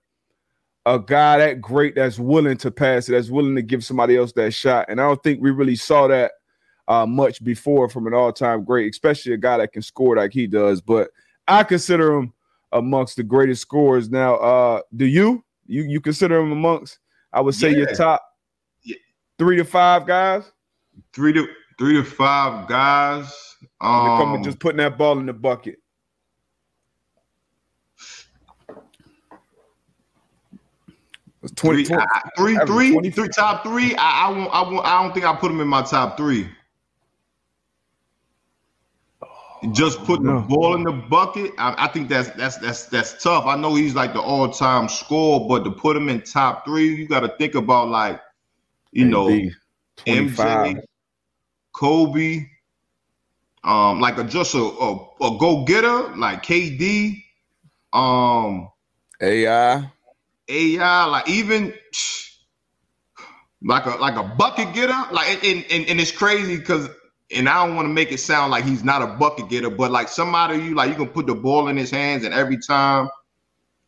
[0.86, 4.32] a guy that great that's willing to pass it, that's willing to give somebody else
[4.32, 4.86] that shot.
[4.88, 6.30] And I don't think we really saw that
[6.88, 10.46] uh, much before from an all-time great, especially a guy that can score like he
[10.46, 10.80] does.
[10.80, 11.10] But
[11.48, 12.32] I consider him
[12.72, 14.10] amongst the greatest scorers.
[14.10, 15.44] Now, uh, do you?
[15.66, 16.98] You you consider him amongst?
[17.32, 18.22] I would say your top
[18.82, 18.96] Yeah.
[19.38, 20.50] three to five guys.
[21.12, 21.46] three to
[21.78, 23.32] three to five guys.
[23.80, 25.76] Um, just putting that ball in the bucket.
[31.42, 33.10] It's 20, three, I- three, average three, 20.
[33.10, 33.94] three, top three.
[33.96, 36.48] I, I won't, I won't, I don't think I put him in my top three.
[39.72, 40.40] Just putting no.
[40.40, 43.46] the ball in the bucket, I, I think that's that's that's that's tough.
[43.46, 47.08] I know he's like the all-time scorer, but to put him in top three, you
[47.08, 48.20] got to think about like,
[48.92, 49.28] you know,
[49.96, 50.76] 25.
[50.76, 50.82] MJ,
[51.72, 52.46] Kobe,
[53.64, 57.22] um, like a just a a, a go getter like KD,
[57.92, 58.70] um,
[59.20, 59.90] AI.
[60.48, 61.74] AI, like even
[63.62, 66.88] like a like a bucket getter, like and and, and it's crazy because
[67.34, 69.90] and I don't want to make it sound like he's not a bucket getter, but
[69.90, 73.08] like somebody you like you can put the ball in his hands and every time,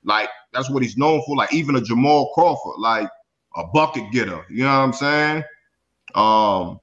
[0.04, 1.36] like that's what he's known for.
[1.36, 3.08] Like even a Jamal Crawford, like
[3.56, 4.44] a bucket getter.
[4.50, 5.44] You know what I'm saying?
[6.14, 6.80] Um,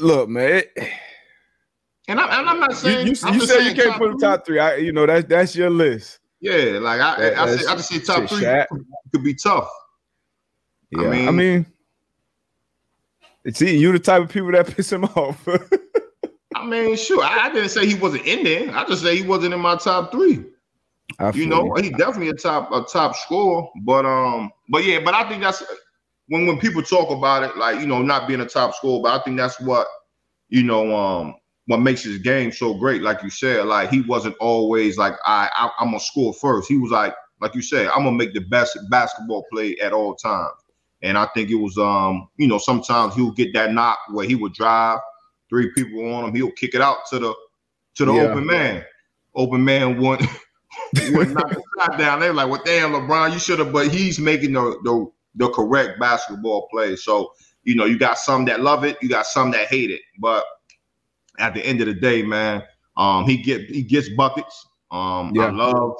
[0.00, 0.64] Look, man.
[0.64, 0.72] it-
[2.08, 4.28] and, I, and I'm not saying you, I'm you said you can't put him three.
[4.28, 4.58] top three.
[4.58, 6.18] I, you know that's that's your list.
[6.40, 8.66] Yeah, like I, That- I, I, I just say top three Shaq.
[9.12, 9.68] could be tough.
[10.90, 11.66] Yeah, I mean, mean-
[13.46, 15.48] it's you the type of people that piss him off.
[16.54, 17.22] I mean, sure.
[17.22, 18.74] I, I didn't say he wasn't in there.
[18.74, 20.44] I just say he wasn't in my top three.
[21.20, 23.68] I You know, he definitely a top a top scorer.
[23.84, 25.62] But um, but yeah, but I think that's
[26.26, 29.00] when when people talk about it, like you know, not being a top scorer.
[29.00, 29.86] But I think that's what
[30.48, 33.02] you know, um, what makes his game so great.
[33.02, 36.68] Like you said, like he wasn't always like I, I I'm gonna score first.
[36.68, 40.16] He was like, like you said, I'm gonna make the best basketball play at all
[40.16, 40.65] times.
[41.02, 44.34] And I think it was um, you know, sometimes he'll get that knock where he
[44.34, 44.98] would drive
[45.48, 47.34] three people on him, he'll kick it out to the
[47.96, 48.22] to the Yeah.
[48.22, 48.84] open man.
[49.34, 50.28] Open man wouldn't
[51.12, 52.20] would knock the shot down.
[52.20, 56.00] They're like, "Well, damn, LeBron, you should have." But he's making the, the the correct
[56.00, 56.96] basketball play.
[56.96, 57.32] So
[57.64, 60.00] you know, you got some that love it, you got some that hate it.
[60.18, 60.44] But
[61.38, 62.62] at the end of the day, man,
[62.96, 64.66] um, he get he gets buckets.
[64.90, 65.92] Um, I love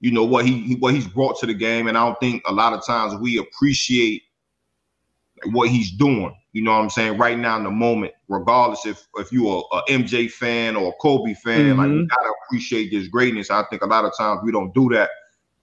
[0.00, 2.52] you know what he what he's brought to the game, and I don't think a
[2.52, 4.22] lot of times we appreciate
[5.46, 6.34] what he's doing.
[6.52, 7.18] You know what I'm saying?
[7.18, 10.92] Right now in the moment, regardless if if you're a, a MJ fan or a
[11.00, 11.78] Kobe fan, mm-hmm.
[11.78, 13.50] like you gotta appreciate this greatness.
[13.50, 15.10] I think a lot of times we don't do that.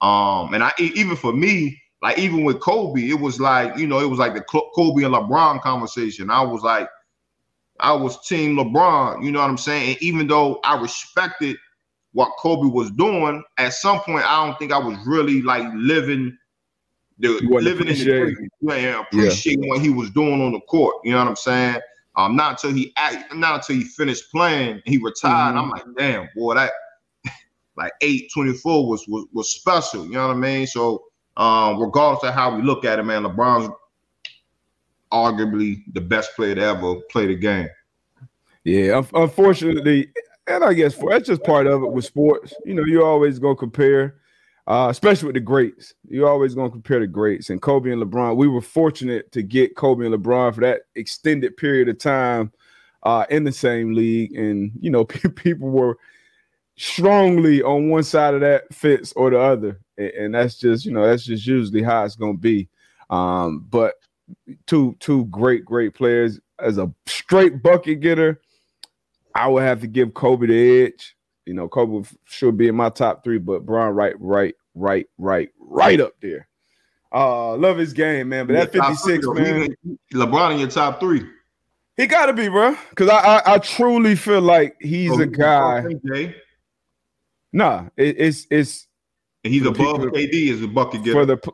[0.06, 4.00] Um, and I even for me, like even with Kobe, it was like you know
[4.00, 6.30] it was like the Kobe and LeBron conversation.
[6.30, 6.88] I was like,
[7.80, 9.24] I was team LeBron.
[9.24, 9.90] You know what I'm saying?
[9.90, 11.58] And even though I respected
[12.14, 16.38] what Kobe was doing, at some point I don't think I was really like living
[17.20, 19.70] the living in the dream, and appreciating yeah.
[19.70, 20.96] what he was doing on the court.
[21.04, 21.82] You know what I'm saying?
[22.16, 25.56] Um, not until he act, not until he finished playing, he retired.
[25.56, 25.58] Mm-hmm.
[25.58, 26.72] I'm like, damn, boy, that
[27.76, 30.06] like eight twenty four was, was was special.
[30.06, 30.68] You know what I mean?
[30.68, 31.06] So,
[31.38, 33.72] um, regardless of how we look at it, man, LeBron's
[35.12, 37.70] arguably the best player to ever play the game.
[38.64, 40.12] Yeah, unfortunately,
[40.48, 42.54] and I guess for that's just part of it with sports.
[42.66, 44.16] You know, you're always gonna compare
[44.68, 45.94] uh, especially with the greats.
[46.10, 47.50] You're always going to compare the greats.
[47.50, 51.56] And Kobe and LeBron, we were fortunate to get Kobe and LeBron for that extended
[51.56, 52.52] period of time
[53.04, 54.36] uh, in the same league.
[54.36, 55.98] And, you know, people were
[56.76, 59.80] strongly on one side of that fence or the other.
[59.98, 62.68] And, that's just, you know, that's just usually how it's going to be.
[63.10, 63.96] Um, but
[64.66, 66.42] two, two great, great players.
[66.60, 68.42] As a straight bucket getter,
[69.34, 71.17] I would have to give Kobe the edge.
[71.48, 75.50] You know, Kobe should be in my top three, but Bron right, right, right, right,
[75.58, 76.48] right up there.
[77.14, 78.48] Uh, love his game, man.
[78.48, 79.76] But that 56, man.
[80.14, 81.26] LeBron in your top three.
[81.96, 82.76] He gotta be, bro.
[82.96, 85.86] Cause I, I, I truly feel like he's oh, a guy.
[87.54, 88.88] Nah, it, it's it's
[89.44, 91.14] and he's above people, KD as a bucket getter.
[91.14, 91.54] For the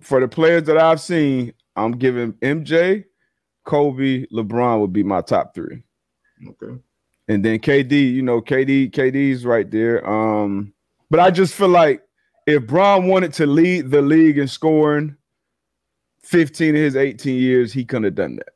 [0.00, 3.04] for the players that I've seen, I'm giving MJ,
[3.64, 5.82] Kobe, LeBron would be my top three.
[6.48, 6.80] Okay.
[7.28, 10.08] And then KD, you know, KD, KD's right there.
[10.08, 10.74] Um,
[11.10, 12.02] but I just feel like
[12.46, 15.16] if Bron wanted to lead the league in scoring
[16.22, 18.50] 15 of his 18 years, he couldn't have done that.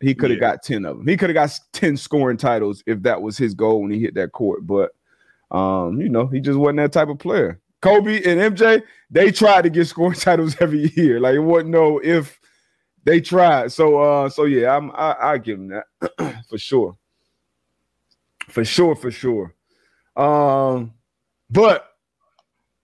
[0.00, 0.52] He could have yeah.
[0.52, 1.06] got 10 of them.
[1.06, 4.14] He could have got 10 scoring titles if that was his goal when he hit
[4.14, 4.66] that court.
[4.66, 4.92] But
[5.50, 7.60] um, you know, he just wasn't that type of player.
[7.80, 11.20] Kobe and MJ, they tried to get scoring titles every year.
[11.20, 12.38] Like it wasn't no if
[13.04, 13.72] they tried.
[13.72, 16.96] So uh, so yeah, I'm I, I give him that for sure
[18.54, 19.52] for sure, for sure.
[20.16, 20.94] Um,
[21.50, 21.90] but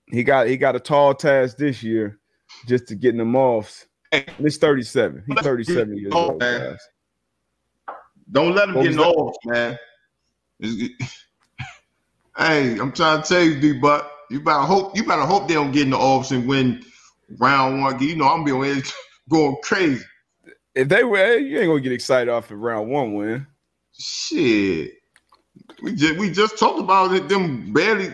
[0.09, 2.19] he got he got a tall task this year
[2.67, 3.87] just to get them off.
[4.39, 5.23] He's 37.
[5.29, 6.41] He's 37 years old.
[6.41, 6.77] Man.
[8.33, 9.79] Don't let him what get no off, man.
[10.61, 10.91] hey,
[12.79, 15.71] I'm trying to tell you, D but you better hope you better hope they don't
[15.71, 16.85] get in the offs and win
[17.39, 18.03] round one.
[18.03, 18.83] You know, I'm being
[19.29, 20.05] going crazy.
[20.75, 23.47] If they were, you ain't gonna get excited off of round one win.
[23.97, 25.00] Shit.
[25.83, 27.29] We just we just talked about it.
[27.29, 28.13] Them barely.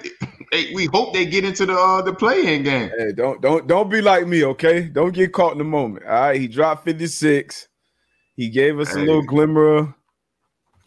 [0.75, 2.91] we hope they get into the uh, the playing game.
[2.99, 4.83] Hey, don't don't don't be like me, okay?
[4.83, 6.05] Don't get caught in the moment.
[6.05, 7.69] All right, he dropped fifty six.
[8.35, 9.03] He gave us hey.
[9.03, 9.95] a little glimmer.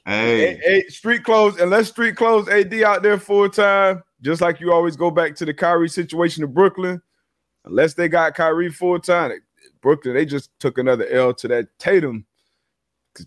[0.06, 0.40] Hey.
[0.40, 4.02] hey, hey, street clothes, Unless street clothes AD out there full time.
[4.22, 7.02] Just like you always go back to the Kyrie situation in Brooklyn.
[7.66, 9.32] Unless they got Kyrie full time,
[9.82, 12.26] Brooklyn they just took another L to that Tatum.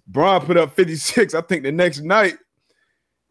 [0.06, 1.34] Bron put up 56.
[1.34, 2.36] I think the next night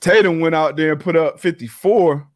[0.02, 2.28] Tatum went out there and put up 54.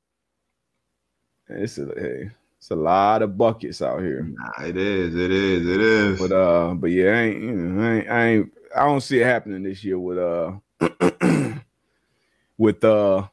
[1.49, 4.23] It's a hey, it's a lot of buckets out here.
[4.23, 6.19] Nah, it is, it is, it is.
[6.19, 9.19] But uh, but yeah, I ain't, you know, I ain't, I ain't, I don't see
[9.19, 10.54] it happening this year with uh,
[12.58, 13.28] with uh,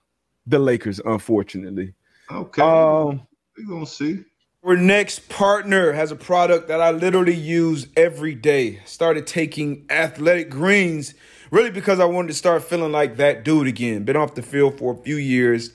[0.47, 1.95] the Lakers, unfortunately.
[2.31, 4.25] Okay, um, we gonna see.
[4.65, 8.81] Our next partner has a product that I literally use every day.
[8.85, 11.15] Started taking athletic greens
[11.53, 14.03] really because I wanted to start feeling like that dude again.
[14.03, 15.71] Been off the field for a few years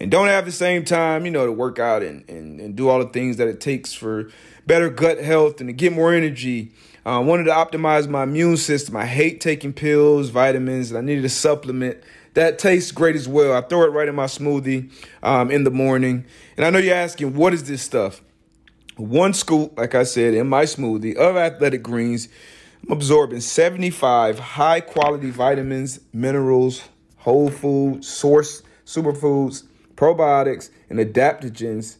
[0.00, 2.88] and don't have the same time, you know, to work out and, and, and do
[2.88, 4.30] all the things that it takes for
[4.66, 6.72] better gut health and to get more energy.
[7.04, 8.96] I uh, wanted to optimize my immune system.
[8.96, 11.98] I hate taking pills, vitamins, and I needed a supplement
[12.32, 13.54] that tastes great as well.
[13.54, 14.90] I throw it right in my smoothie
[15.22, 16.24] um, in the morning.
[16.56, 18.22] And I know you're asking, what is this stuff?
[18.96, 22.28] One scoop, like I said, in my smoothie of athletic greens
[22.84, 29.64] I'm absorbing 75 high quality vitamins, minerals, whole food, source superfoods,
[29.96, 31.96] probiotics, and adaptogens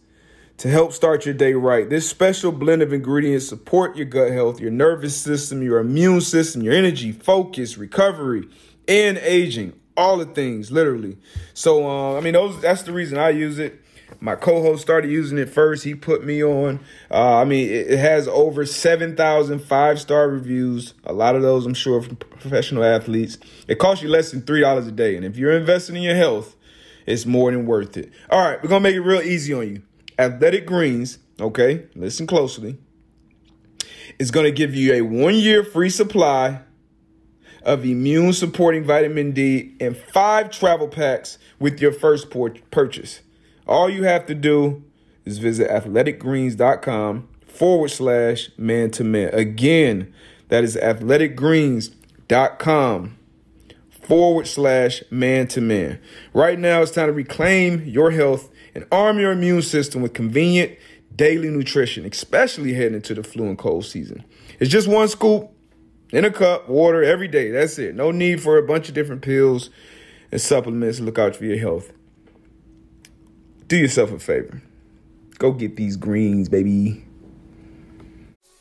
[0.56, 1.88] to help start your day right.
[1.88, 6.62] This special blend of ingredients support your gut health, your nervous system, your immune system,
[6.62, 8.48] your energy, focus, recovery,
[8.86, 9.78] and aging.
[9.96, 11.18] All the things, literally.
[11.54, 13.82] So, uh, I mean, those that's the reason I use it.
[14.20, 15.84] My co-host started using it first.
[15.84, 16.80] He put me on.
[17.10, 20.94] Uh, I mean, it, it has over 7,000 five-star reviews.
[21.04, 23.38] A lot of those, I'm sure, from professional athletes.
[23.68, 25.14] It costs you less than $3 a day.
[25.16, 26.56] And if you're investing in your health,
[27.06, 28.12] it's more than worth it.
[28.28, 29.82] All right, we're going to make it real easy on you.
[30.18, 32.76] Athletic Greens, okay, listen closely,
[34.18, 36.62] is going to give you a one-year free supply
[37.62, 42.28] of immune supporting vitamin D and five travel packs with your first
[42.70, 43.20] purchase.
[43.68, 44.84] All you have to do
[45.24, 49.34] is visit athleticgreens.com forward slash man to man.
[49.34, 50.14] Again,
[50.48, 53.18] that is athleticgreens.com
[53.90, 56.00] forward slash man to man.
[56.32, 60.78] Right now, it's time to reclaim your health and arm your immune system with convenient
[61.14, 64.24] daily nutrition, especially heading into the flu and cold season.
[64.60, 65.50] It's just one scoop
[66.10, 67.50] in a cup, water every day.
[67.50, 67.94] That's it.
[67.94, 69.68] No need for a bunch of different pills
[70.32, 70.96] and supplements.
[70.98, 71.92] to Look out for your health.
[73.68, 74.62] Do yourself a favor.
[75.38, 77.04] Go get these greens, baby.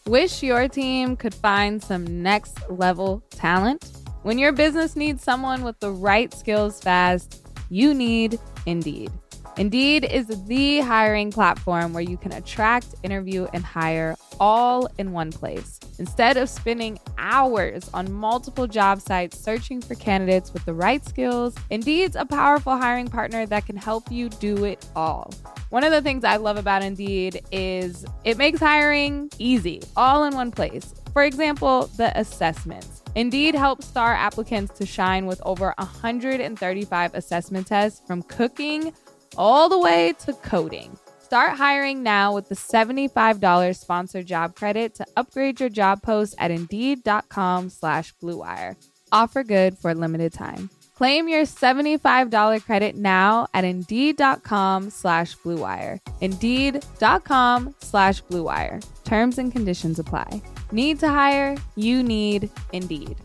[0.06, 3.90] Wish your team could find some next level talent?
[4.24, 9.10] When your business needs someone with the right skills fast, you need Indeed.
[9.58, 15.32] Indeed is the hiring platform where you can attract, interview, and hire all in one
[15.32, 15.80] place.
[15.98, 21.56] Instead of spending hours on multiple job sites searching for candidates with the right skills,
[21.72, 25.34] Indeed's a powerful hiring partner that can help you do it all.
[25.70, 30.36] One of the things I love about Indeed is it makes hiring easy, all in
[30.36, 30.94] one place.
[31.14, 33.02] For example, the assessments.
[33.16, 38.94] Indeed helps star applicants to shine with over 135 assessment tests from cooking
[39.38, 40.98] all the way to coding.
[41.20, 46.52] Start hiring now with the $75 sponsored job credit to upgrade your job post at
[46.52, 48.78] Indeed.com slash BlueWire.
[49.12, 50.70] Offer good for a limited time.
[50.96, 56.00] Claim your $75 credit now at Indeed.com slash BlueWire.
[56.22, 58.84] Indeed.com slash BlueWire.
[59.04, 60.42] Terms and conditions apply.
[60.72, 61.58] Need to hire?
[61.76, 63.18] You need Indeed.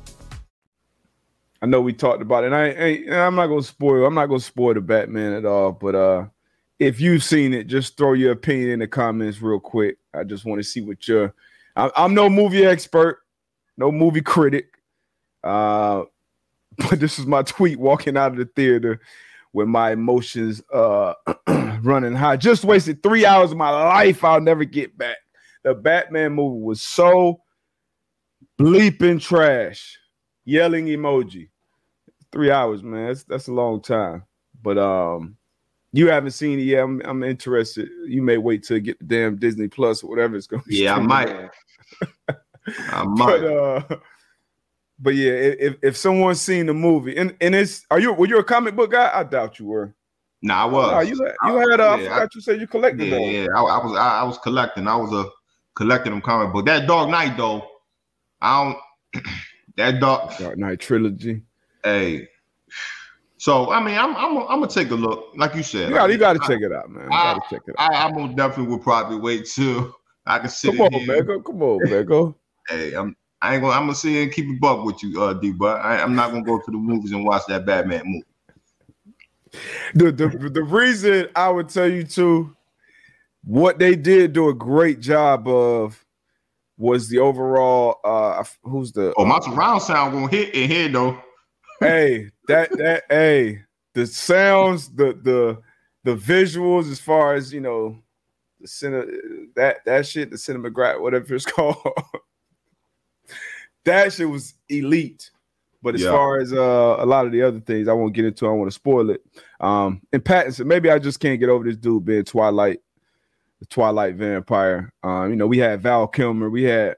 [1.63, 2.53] I know we talked about it.
[2.53, 4.05] And I, I'm not gonna spoil.
[4.05, 5.71] I'm not gonna spoil the Batman at all.
[5.71, 6.27] But uh,
[6.81, 9.99] if you've seen it, just throw your opinion in the comments real quick.
[10.13, 11.33] I just want to see what your.
[11.77, 13.21] I'm no movie expert,
[13.79, 14.75] no movie critic.
[15.45, 16.03] Uh,
[16.91, 19.01] but this is my tweet walking out of the theater
[19.55, 21.15] with my emotions uh
[21.83, 22.37] running high.
[22.37, 24.25] Just wasted three hours of my life.
[24.25, 25.19] I'll never get back.
[25.63, 27.43] The Batman movie was so
[28.59, 29.97] bleeping trash.
[30.45, 31.51] Yelling emoji
[32.33, 33.07] three hours, man.
[33.09, 34.25] That's that's a long time.
[34.63, 35.37] But um,
[35.93, 36.83] you haven't seen it yet.
[36.85, 37.89] I'm, I'm interested.
[38.07, 40.77] You may wait till get the damn Disney Plus or whatever it's going to be.
[40.77, 41.29] Yeah, I might.
[42.69, 43.41] I might.
[43.41, 43.97] But, uh,
[44.99, 48.39] but yeah, if if someone's seen the movie and and it's are you were you
[48.39, 49.11] a comic book guy?
[49.13, 49.95] I doubt you were.
[50.45, 50.93] Nah, I was.
[50.93, 51.81] No, you had, you had.
[51.81, 53.23] Uh, Yeah, I forgot I- you said you collected Yeah, them.
[53.23, 53.47] yeah.
[53.57, 54.87] I, I was I, I was collecting.
[54.89, 55.29] I was a
[55.75, 56.67] collecting them comic book.
[56.67, 57.67] That Dark Knight though,
[58.41, 58.65] I
[59.15, 59.25] don't.
[59.77, 60.37] that Dark.
[60.39, 61.43] Dark Knight trilogy.
[61.85, 62.29] Hey.
[63.39, 65.33] So I mean, I'm I'm I'm gonna take a look.
[65.37, 67.05] Like you said, You got you got to I- check it out, man.
[67.05, 67.93] You I- got to check it out.
[67.93, 69.95] I, I most definitely would probably wait till
[70.27, 71.25] I can sit Come on, here.
[71.25, 71.45] Bego.
[71.45, 72.35] Come on, Bego.
[72.69, 75.21] Hey, I'm I ain't gonna I'm gonna sit here and keep it buck with you,
[75.21, 78.03] uh D, but I, I'm not gonna go to the movies and watch that Batman
[78.05, 78.25] movie.
[79.95, 82.55] the, the the reason I would tell you to
[83.43, 86.05] what they did do a great job of
[86.79, 91.21] was the overall uh who's the Oh, my surround sound gonna hit in here though.
[91.83, 93.61] Hey that that hey
[93.95, 95.59] the sounds the the
[96.05, 97.99] the visuals as far as you know
[98.61, 101.77] the cine that that shit the cinematograph whatever it's called.
[103.85, 105.31] That shit was elite.
[105.83, 106.11] But as Yeah.
[106.11, 108.59] far as uh a lot of the other things I won't get into I don't
[108.61, 109.23] want to spoil it.
[109.61, 112.81] Um and Pattinson maybe I just can't get over this dude being Twilight
[113.59, 114.93] the Twilight vampire.
[115.03, 116.97] Um you know we had Val Kilmer we had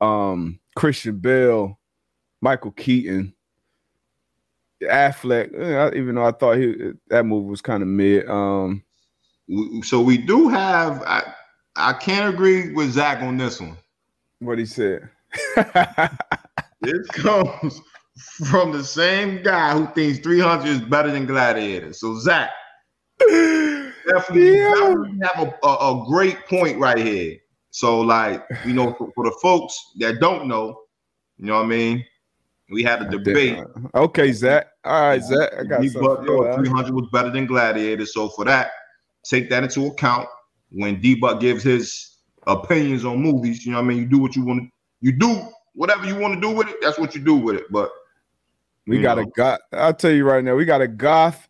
[0.00, 1.78] um Christian Bale
[2.40, 3.34] Michael Keaton
[4.90, 8.28] Affleck, even though I thought he that movie was kind of mid.
[8.28, 8.82] Um,
[9.82, 11.34] So we do have I
[11.76, 13.76] I can't agree with Zach on this one.
[14.40, 15.08] what he said.
[16.80, 17.80] This comes
[18.48, 21.92] from the same guy who thinks 300 is better than Gladiator.
[21.92, 22.50] So Zach
[23.20, 24.74] definitely, Yeah.
[24.74, 27.36] definitely have a, a, a great point right here.
[27.70, 30.76] So like you know, for, for the folks that don't know,
[31.38, 32.04] you know what I mean.
[32.72, 33.58] We had a debate.
[33.58, 34.68] Uh, okay, Zach.
[34.84, 35.50] All right, Zach.
[35.58, 38.06] I got D-Buck thought 300 was better than Gladiator.
[38.06, 38.70] So for that,
[39.24, 40.26] take that into account
[40.70, 42.16] when D Buck gives his
[42.46, 43.64] opinions on movies.
[43.66, 43.98] You know what I mean?
[43.98, 44.68] You do what you want to.
[45.00, 46.76] You do whatever you want to do with it.
[46.80, 47.70] That's what you do with it.
[47.70, 47.90] But
[48.86, 49.32] We got a know.
[49.36, 49.60] goth.
[49.72, 50.54] I'll tell you right now.
[50.54, 51.48] We got a goth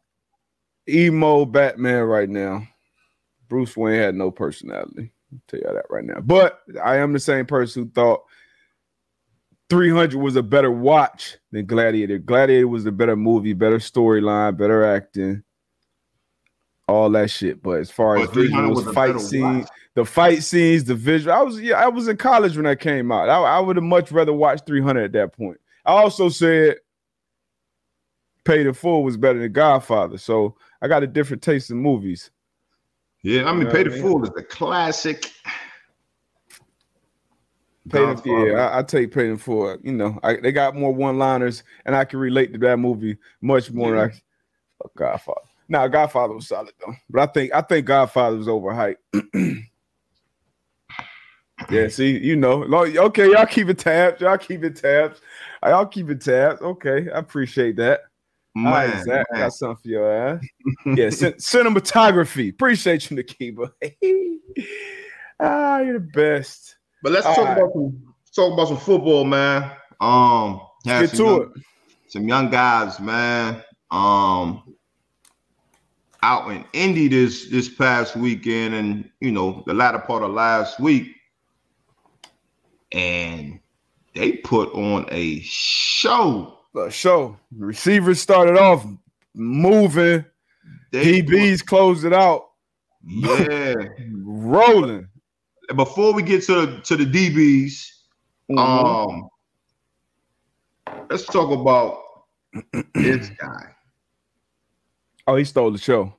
[0.89, 2.66] emo Batman right now.
[3.49, 5.12] Bruce Wayne had no personality.
[5.33, 6.20] I'll tell you that right now.
[6.20, 8.23] But I am the same person who thought
[9.70, 12.18] 300 was a better watch than Gladiator.
[12.18, 15.42] Gladiator was a better movie, better storyline, better acting,
[16.88, 17.62] all that shit.
[17.62, 19.70] But as far as 300 was fight scenes, watch.
[19.94, 21.34] the fight scenes, the visual.
[21.34, 23.28] I was yeah, I was in college when that came out.
[23.28, 25.58] I, I would have much rather watched 300 at that point.
[25.84, 26.76] I also said
[28.44, 30.18] Paid in Full was better than Godfather.
[30.18, 32.30] So I got a different taste in movies.
[33.22, 34.02] Yeah, I mean, Pay the man.
[34.02, 35.32] Fool is a classic.
[37.89, 38.53] Godfather.
[38.53, 39.78] yeah, I, I take Paid for.
[39.83, 43.70] You know, I, they got more one-liners, and I can relate to that movie much
[43.70, 44.12] more than I
[44.83, 45.41] fuck Godfather.
[45.68, 48.97] Now, Godfather was solid though, but I think I think Godfather was overhyped.
[51.70, 55.20] yeah, see, you know, okay, y'all keep it tabs, y'all keep it tabs,
[55.62, 56.61] y'all keep it tabs.
[56.61, 58.03] Okay, I appreciate that.
[58.55, 59.24] Man, man.
[59.35, 60.45] got something for your ass.
[60.87, 62.51] yeah, cin- cinematography.
[62.51, 63.72] Appreciate you, Nakiba.
[65.41, 66.76] ah, you're the best.
[67.03, 67.59] But let's All talk right.
[67.59, 69.70] about some talk about some football, man.
[70.00, 71.62] Um, get to young- it.
[72.09, 73.62] some young guys, man.
[73.90, 74.62] Um,
[76.22, 80.78] out in Indy this this past weekend, and you know the latter part of last
[80.80, 81.09] week,
[82.92, 83.59] and
[84.14, 86.59] they put on a show.
[86.74, 87.36] The show.
[87.57, 88.86] Receivers started off
[89.34, 90.24] moving.
[90.90, 92.50] They DBs closed it out,
[93.05, 93.74] yeah.
[94.22, 95.09] rolling.
[95.73, 97.89] Before we get to the to the DBs,
[98.51, 98.59] Mm-hmm.
[98.59, 99.29] um,
[101.09, 102.03] let's talk about
[102.95, 103.75] this guy,
[105.27, 106.12] oh, he stole the show.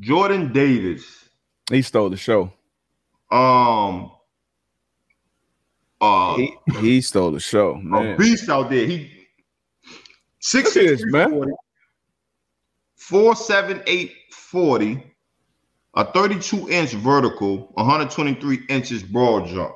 [0.00, 1.28] Jordan Davis.
[1.70, 2.50] He stole the show.
[3.30, 4.10] Um,
[6.00, 8.16] uh, He, he stole the show, a man.
[8.16, 8.86] beast out there.
[8.86, 9.10] He
[10.40, 11.30] six six man.
[11.30, 11.52] 40,
[12.96, 15.02] four seven eight forty,
[15.96, 19.74] a thirty two inch vertical, one hundred twenty three inches broad jump.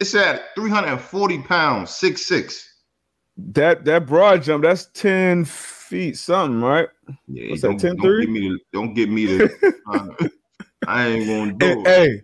[0.00, 2.68] It's at three hundred and forty pounds, six six.
[3.36, 6.88] That that broad jump, that's 10 feet something, right?
[7.28, 9.50] Yeah, What's that, don't, 10 don't get me to don't get me to.
[9.88, 10.06] uh,
[10.86, 11.86] I ain't gonna do it.
[11.86, 12.22] hey,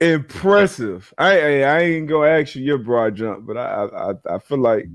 [0.00, 1.12] impressive.
[1.18, 4.58] I, I I ain't gonna ask you your broad jump, but I I, I- feel
[4.58, 4.86] like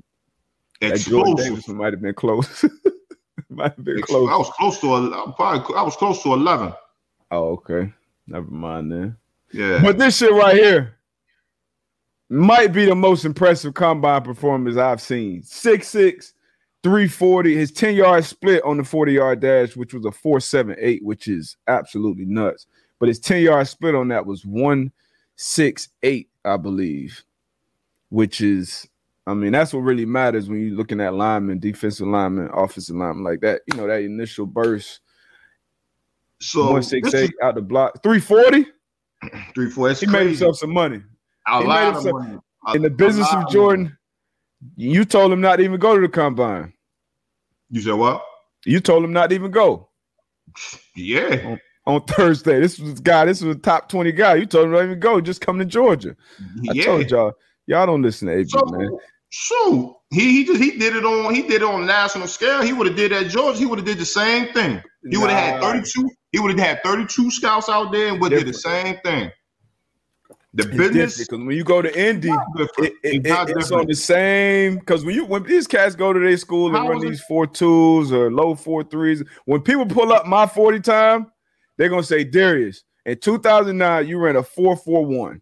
[0.82, 1.68] Explosive.
[1.70, 2.66] Might have been close.
[3.50, 4.30] might have been close.
[4.30, 6.74] I was close to a, probably I was close to eleven.
[7.34, 7.92] Oh, okay.
[8.28, 9.18] Never mind then.
[9.52, 11.00] Yeah, But this shit right here
[12.30, 15.42] might be the most impressive combine performance I've seen.
[15.42, 16.34] 6'6,
[16.84, 21.28] 340, his 10 yard split on the 40 yard dash, which was a 478, which
[21.28, 22.68] is absolutely nuts.
[23.00, 27.24] But his 10 yard split on that was 168, I believe,
[28.10, 28.88] which is,
[29.26, 33.24] I mean, that's what really matters when you're looking at linemen, defensive linemen, offensive linemen
[33.24, 33.62] like that.
[33.68, 35.00] You know, that initial burst,
[36.44, 38.66] so this 168 is out the block, 340.
[39.56, 39.90] three four.
[39.92, 41.02] It's He made himself some money.
[41.48, 42.38] a he lot made of money.
[42.74, 43.50] In the business of.
[43.50, 43.98] Jordan,
[44.76, 46.74] you told him not to even go to the combine.
[47.70, 48.24] You said what?
[48.66, 49.90] You told him not to even go
[50.96, 52.60] Yeah, on Thursday.
[52.60, 53.26] This was guy.
[53.26, 54.36] This was a top twenty guy.
[54.36, 55.22] You told him not even go.
[55.22, 56.16] Just come to Georgia.
[56.70, 56.86] I yeah.
[56.86, 57.34] told y'all.
[57.68, 58.90] Y'all don't listen to AB, So, man.
[59.30, 62.62] Shoot, he he just he did it on he did it on national scale.
[62.62, 63.58] He would have did that Georgia.
[63.58, 64.82] He would have did the same thing.
[65.10, 66.10] He would have had 32.
[66.34, 69.32] He would have had 32 scouts out there and would do the same thing.
[70.56, 72.38] The It's business different, 'cause when you go to Indy, it,
[72.78, 76.20] it- It's it- it's on the same because when you when these cats go to
[76.20, 80.12] their school and How run these four twos or low four threes, when people pull
[80.12, 81.32] up my 40 time,
[81.78, 85.42] they're gonna say, Darius, in 2009, you ran a 441.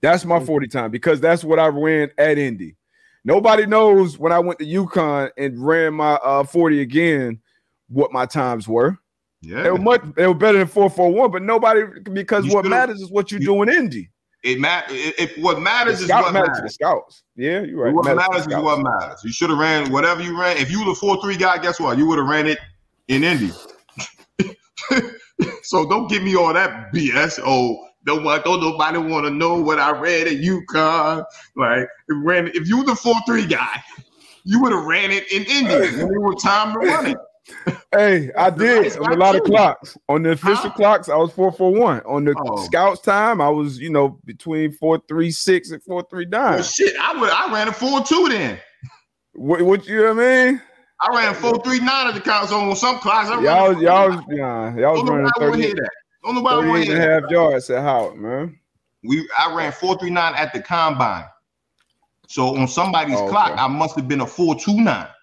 [0.00, 2.76] That's my 40 time because that's what I ran at Indy.
[3.24, 7.40] Nobody knows when I went to UConn and ran my uh 40 again
[7.88, 8.98] what my times were.
[9.44, 9.70] They yeah.
[9.70, 11.82] were much they were better than 441, but nobody
[12.12, 14.10] because You what matters is what you, you- do in Indy.
[14.42, 14.94] It matters.
[14.94, 16.74] If what matters is what matters to the matters.
[16.74, 17.22] scouts.
[17.34, 17.94] Yeah, you're right.
[17.94, 19.20] What Matters matters is what matters.
[19.24, 20.58] You should have ran whatever you ran.
[20.58, 21.96] If you were the four three guy, guess what?
[21.96, 22.58] You would have ran it
[23.08, 23.52] in Indy.
[25.62, 27.40] so don't give me all that BS.
[27.42, 31.24] Oh, don't want don't nobody want to know what I read at UConn.
[31.56, 32.48] Like ran.
[32.48, 33.82] If you were the four three guy,
[34.44, 35.74] you would have ran it in Indy
[36.04, 37.16] when it was time to run it.
[37.92, 39.96] Hey, I did on a lot of clocks.
[40.08, 40.76] On the official Huh?
[40.76, 42.00] clocks, I was four four one.
[42.06, 42.56] On the Oh.
[42.64, 46.54] scouts time, I was you know between four three six and four three nine.
[46.54, 47.30] Well, shit, I would.
[47.30, 48.58] I ran a four two then.
[49.34, 50.62] What, what you know what I mean?
[51.00, 52.48] I ran four three nine at the count.
[52.48, 54.36] So on some clocks, I Y'all, a y'all, 4.39.
[54.36, 55.76] yeah, y'all was running to 38.
[56.24, 57.22] Don't nobody want to and hear that.
[57.22, 58.58] half yards at Howard, man.
[59.04, 61.26] We I ran four three nine at the combine.
[62.26, 63.60] So on somebody's Oh, clock, okay.
[63.60, 65.08] I must have been a four two nine.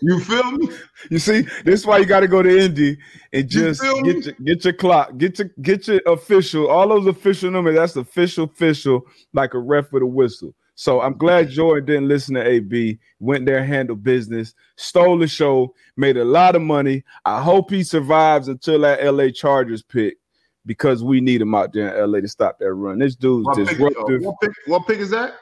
[0.00, 0.68] you feel me?
[1.10, 2.98] You see, this is why you got to go to Indy
[3.32, 4.02] and just me?
[4.02, 7.76] get your, get your clock, get your get your official, all those official numbers.
[7.76, 10.54] That's official, official, like a ref with a whistle.
[10.74, 15.74] So I'm glad Jordan didn't listen to AB, went there, handled business, stole the show,
[15.96, 17.04] made a lot of money.
[17.24, 20.18] I hope he survives until that LA Chargers pick
[20.66, 22.98] because we need him out there in LA to stop that run.
[22.98, 24.52] This dude's What pick, uh, what pick?
[24.66, 25.34] What pick is that?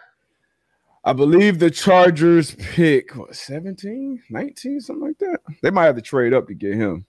[1.06, 5.38] I believe the Chargers pick what 17, 19, something like that.
[5.62, 7.06] They might have to trade up to get him.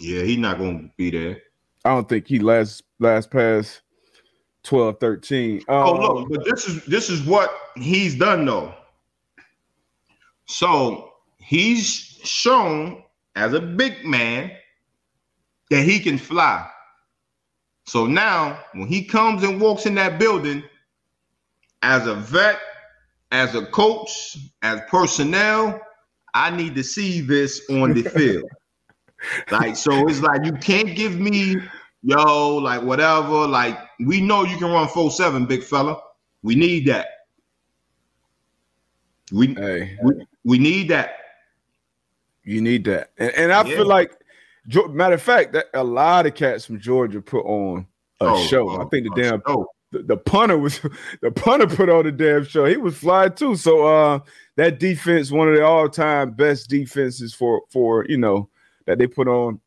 [0.00, 1.40] Yeah, he's not gonna be there.
[1.84, 3.80] I don't think he last last pass
[4.64, 5.56] 12, 13.
[5.58, 8.74] Um, Oh look, but this is this is what he's done though.
[10.46, 13.04] So he's shown
[13.36, 14.50] as a big man
[15.70, 16.68] that he can fly.
[17.86, 20.64] So now when he comes and walks in that building
[21.82, 22.58] as a vet,
[23.30, 25.80] as a coach, as personnel,
[26.34, 28.50] I need to see this on the field.
[29.50, 31.56] Like, so it's like you can't give me,
[32.02, 33.48] yo, like whatever.
[33.48, 36.00] Like, we know you can run 4-7, big fella.
[36.44, 37.08] We need that.
[39.32, 41.16] We hey, we, we need that.
[42.44, 43.10] you need that.
[43.18, 43.74] And, and I Yeah.
[43.76, 44.12] feel like
[44.90, 47.86] matter of fact, that a lot of cats from Georgia put on
[48.20, 48.70] a Oh, show.
[48.70, 50.80] oh, I think the damn oh, the, the punter was
[51.22, 52.64] the punter put on the damn show.
[52.64, 53.56] He was flying too.
[53.56, 54.20] So uh
[54.56, 58.48] that defense, one of the all-time best defenses for for you know
[58.86, 59.60] that they put on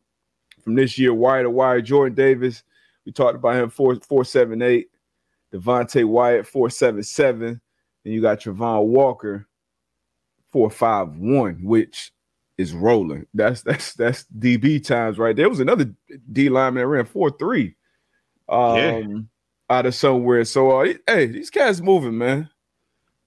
[0.64, 1.82] from this year, wire to wire.
[1.82, 2.64] Jordan Davis,
[3.06, 4.90] we talked about him four four seven eight.
[5.54, 7.60] Devonte Wyatt four seven seven.
[8.04, 9.48] And you got Travon Walker
[10.52, 12.12] four five one, which
[12.58, 13.26] is rolling.
[13.34, 15.50] That's that's that's DB times right there.
[15.50, 15.94] was another
[16.32, 17.76] D lineman that ran four three.
[18.50, 19.04] Um, Yeah.
[19.72, 20.44] Out of somewhere.
[20.46, 22.50] So uh, hey, these cats moving, man.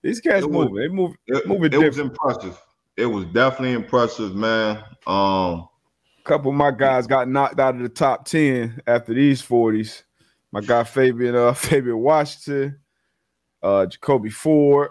[0.02, 0.74] These cats It was- moving.
[0.82, 1.14] They move.
[1.26, 2.60] it, Moving it was impressive.
[2.96, 4.76] It was definitely impressive, man.
[5.06, 5.66] Um,
[6.18, 10.04] A couple of my guys got knocked out of the top ten after these forties.
[10.52, 12.78] My guy Fabian, uh, Fabian Washington,
[13.62, 14.90] uh, Jacoby Ford.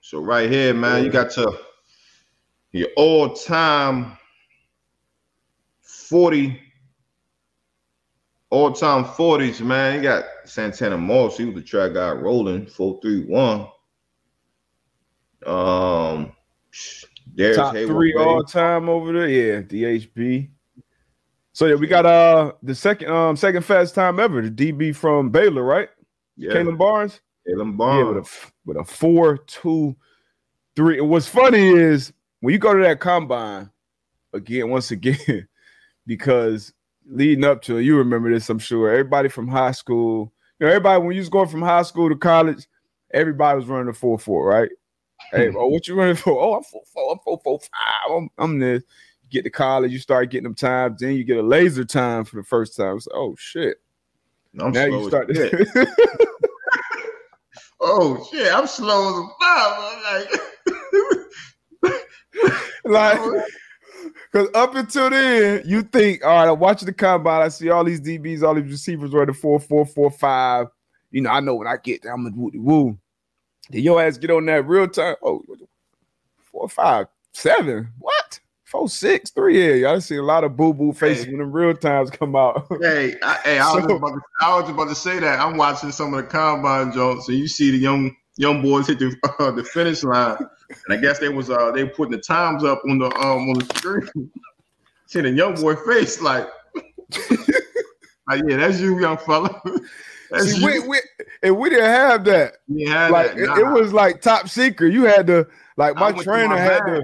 [0.00, 1.52] so right here, man, you got your
[2.72, 4.16] your all-time
[8.50, 9.96] 40 all-time 40s, man.
[9.96, 13.68] You got Santana Moss, he was the track guy rolling 431.
[15.46, 16.32] Um
[17.34, 19.28] Darius top Hayward three all time over there.
[19.28, 20.50] Yeah, DHB.
[21.52, 25.30] So yeah, we got uh the second um second fastest time ever, the DB from
[25.30, 25.88] Baylor, right?
[26.36, 27.20] yeah, Kalon Barnes.
[27.46, 28.28] Kalon Yeah, with a Barnes.
[28.64, 29.96] with a four, two,
[30.74, 30.98] three.
[30.98, 33.70] And what's funny is when you go to that combine
[34.32, 35.46] again, once again,
[36.06, 36.72] because
[37.08, 38.90] leading up to you remember this, I'm sure.
[38.90, 42.16] Everybody from high school, you know, everybody when you was going from high school to
[42.16, 42.66] college,
[43.12, 44.70] everybody was running a four four, right?
[45.30, 45.56] Hey, hmm.
[45.56, 46.40] oh, what you running for?
[46.40, 48.16] Oh, I'm four four, I'm four four five.
[48.16, 48.82] I'm, I'm this.
[49.22, 52.24] You get to college, you start getting them times, then you get a laser time
[52.24, 52.94] for the first time.
[52.94, 53.78] Like, oh shit.
[54.58, 55.86] I'm now you start to
[57.80, 60.30] Oh shit, I'm slow as a five.
[61.84, 62.00] Like,
[63.20, 63.44] like
[64.36, 67.84] because up until then, you think, all right, I'm watching the combine, I see all
[67.84, 70.66] these DBs, all these receivers running four, four, four, five.
[71.10, 72.98] You know, I know when I get there, I'm gonna woo woo.
[73.70, 75.16] Then your ass get on that real time.
[75.22, 75.42] Oh,
[76.52, 77.88] four, five, seven.
[77.98, 78.40] What?
[78.64, 79.64] Four, six, three.
[79.66, 81.30] Yeah, y'all see a lot of boo boo faces Hey.
[81.30, 82.66] when the real times come out.
[82.82, 85.40] Hey, I, hey, I was, So- just about to, I was about to say that.
[85.40, 88.98] I'm watching some of the combine jumps, and you see the young young boys hit
[88.98, 92.64] the uh, the finish line, and I guess they was uh they putting the times
[92.64, 94.30] up on the um on the screen.
[95.06, 96.48] see the young boy face like,
[98.28, 99.60] like yeah, that's you, young fella.
[100.30, 100.66] That's See, you.
[100.66, 101.00] we, we,
[101.44, 102.54] and we didn't have that.
[102.66, 103.38] You had Like that.
[103.38, 103.56] it, Nah.
[103.58, 104.92] it was like top secret.
[104.92, 106.94] You had to like my trainer my had bag.
[106.96, 107.02] to.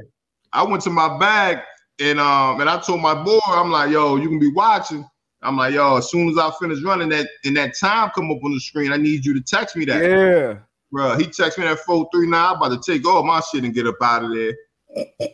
[0.53, 1.59] I went to my bag
[2.01, 5.09] and um and I told my boy, I'm like, yo, you can be watching.
[5.43, 8.39] I'm like, yo, as soon as I finish running that and that time come up
[8.45, 10.03] on the screen, I need you to text me that.
[10.03, 10.59] Yeah.
[10.93, 12.34] Bro, he texted me that 439.
[12.38, 14.55] I'm about to take all my shit and get up out of there.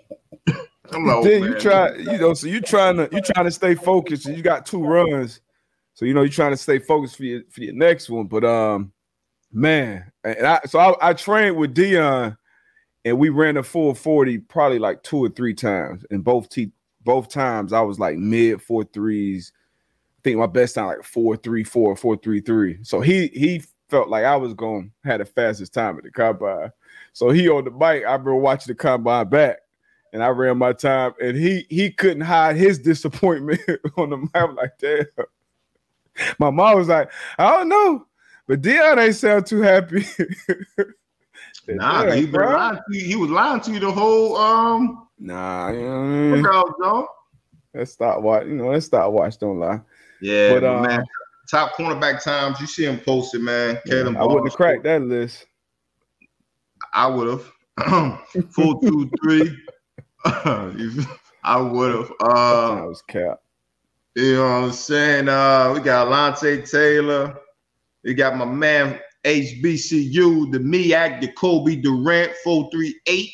[0.92, 1.52] I'm like, oh, then man.
[1.52, 4.26] you try, you know, so you trying to you trying to stay focused.
[4.26, 5.40] and You got two runs,
[5.94, 8.26] so you know you're trying to stay focused for your for your next one.
[8.26, 8.92] But um,
[9.52, 12.38] man, and I so I, I trained with Dion,
[13.04, 16.70] and we ran a full forty probably like two or three times, and both t
[17.04, 19.52] both times I was like mid four threes.
[20.18, 22.78] I think my best time like four three four four three three.
[22.82, 26.72] So he he felt like I was going had the fastest time at the combine.
[27.12, 28.04] So he on the bike.
[28.04, 29.58] I remember watching the combine back
[30.12, 33.60] and I ran my time, and he he couldn't hide his disappointment
[33.96, 35.08] on the map like that.
[36.38, 38.06] My mom was like, I don't know,
[38.46, 40.04] but Dion ain't sound too happy.
[41.70, 43.04] Nah, Yeah, he, been lying to you.
[43.04, 46.42] he was lying to you the whole um Nah, you know what I mean?
[46.42, 47.08] workout, Joe.
[47.74, 48.46] Let's stop watch.
[48.46, 49.38] You know, let's stop watch.
[49.38, 49.80] Don't lie.
[50.22, 51.04] Yeah, But, uh, man,
[51.48, 52.60] top cornerback times.
[52.60, 53.80] You see him posted, man.
[54.16, 55.46] I wouldn't have cracked that list.
[56.94, 57.52] I would have.
[58.50, 59.56] Four, two, three.
[60.24, 62.08] I would have.
[62.08, 63.40] that Uh, was cap.
[64.14, 65.28] You know what I'm saying?
[65.28, 67.38] Uh, we got Lante Taylor.
[68.02, 73.30] We got my man HBCU, the MEAC, the Cobie Durant 438.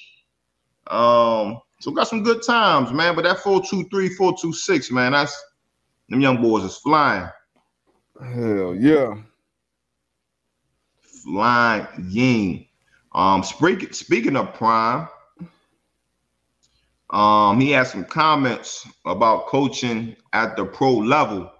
[0.88, 3.14] Um, so got some good times, man.
[3.14, 5.42] But that 423, 426, man, that's
[6.08, 7.28] them young boys is flying.
[8.20, 9.16] Hell yeah.
[11.00, 12.66] Flying.
[13.12, 15.08] Um, speaking speaking of prime,
[17.10, 21.50] um, he had some comments about coaching at the pro level.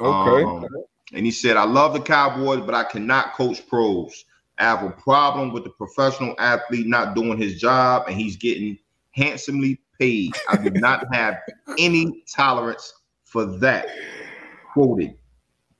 [0.00, 0.44] Okay.
[0.44, 0.66] Um,
[1.12, 4.24] and he said, I love the Cowboys, but I cannot coach pros.
[4.58, 8.78] I have a problem with the professional athlete not doing his job and he's getting
[9.12, 10.34] handsomely paid.
[10.48, 11.38] I do not have
[11.78, 12.92] any tolerance
[13.24, 13.86] for that.
[14.72, 15.14] Quoted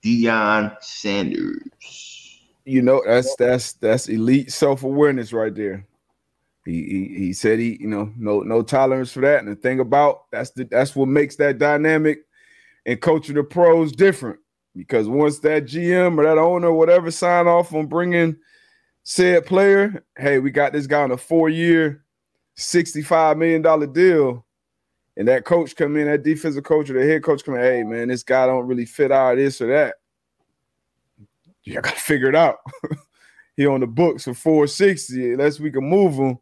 [0.05, 2.41] Deion Sanders.
[2.65, 5.87] You know, that's that's that's elite self-awareness right there.
[6.65, 9.41] He, he he said he, you know, no no tolerance for that.
[9.41, 12.21] And the thing about that's the that's what makes that dynamic
[12.85, 14.39] and coaching the pros different.
[14.77, 18.37] Because once that GM or that owner or whatever sign off on bringing
[19.03, 22.05] said player, hey, we got this guy on a four-year,
[22.59, 24.45] $65 million deal.
[25.19, 27.83] And that coach come in, that defensive coach or the head coach come in, hey
[27.83, 29.97] man, this guy don't really fit our this or that.
[31.65, 32.59] You gotta figure it out.
[33.57, 35.33] he on the books for 460.
[35.33, 36.39] Unless we can move him,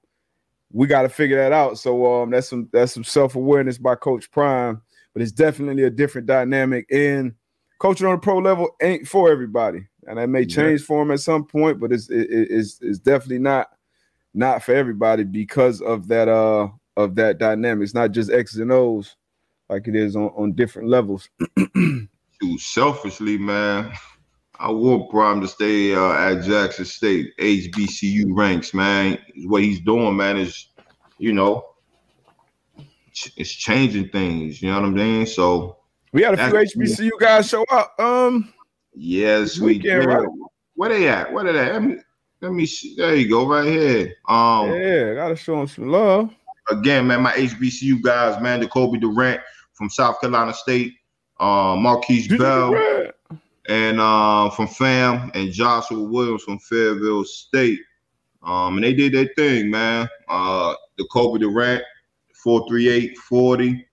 [0.70, 1.78] we got to figure that out.
[1.78, 4.82] So um, that's some that's some self awareness by Coach Prime,
[5.14, 6.86] but it's definitely a different dynamic.
[6.92, 7.32] And
[7.78, 10.86] coaching on the pro level ain't for everybody, and that may change yeah.
[10.86, 13.68] for him at some point, but it's it, it's it's definitely not
[14.34, 17.84] not for everybody because of that uh of that dynamic.
[17.84, 19.16] It's not just X's and O's
[19.68, 21.28] like it is on on different levels.
[21.66, 23.92] Dude, selfishly, man.
[24.58, 29.18] I want Prime to stay uh, at Jackson State HBCU ranks, man.
[29.44, 30.68] What he's doing, man, is
[31.18, 31.64] you know,
[33.36, 34.62] it's changing things.
[34.62, 35.26] You know what I'm saying?
[35.26, 35.78] So
[36.12, 37.98] we had a few HBCU guys show up.
[37.98, 38.52] Um,
[38.94, 40.04] yes, we did.
[40.04, 40.26] Right?
[40.74, 41.32] Where they at?
[41.32, 41.72] Where they at?
[41.72, 41.96] Let me,
[42.40, 42.94] let me see.
[42.96, 44.14] There you go, right here.
[44.28, 46.34] Um, yeah, gotta show them some love.
[46.70, 49.40] Again, man, my HBCU guys, man, the Jacoby Durant
[49.74, 50.94] from South Carolina State,
[51.38, 52.74] uh, Marquise Bell.
[53.68, 57.80] And uh, from FAM and Joshua Williams from Fayetteville State.
[58.44, 60.08] Um, and they did their thing, man.
[60.28, 61.82] Uh, the Cobie Durant,
[62.32, 63.86] 438 40.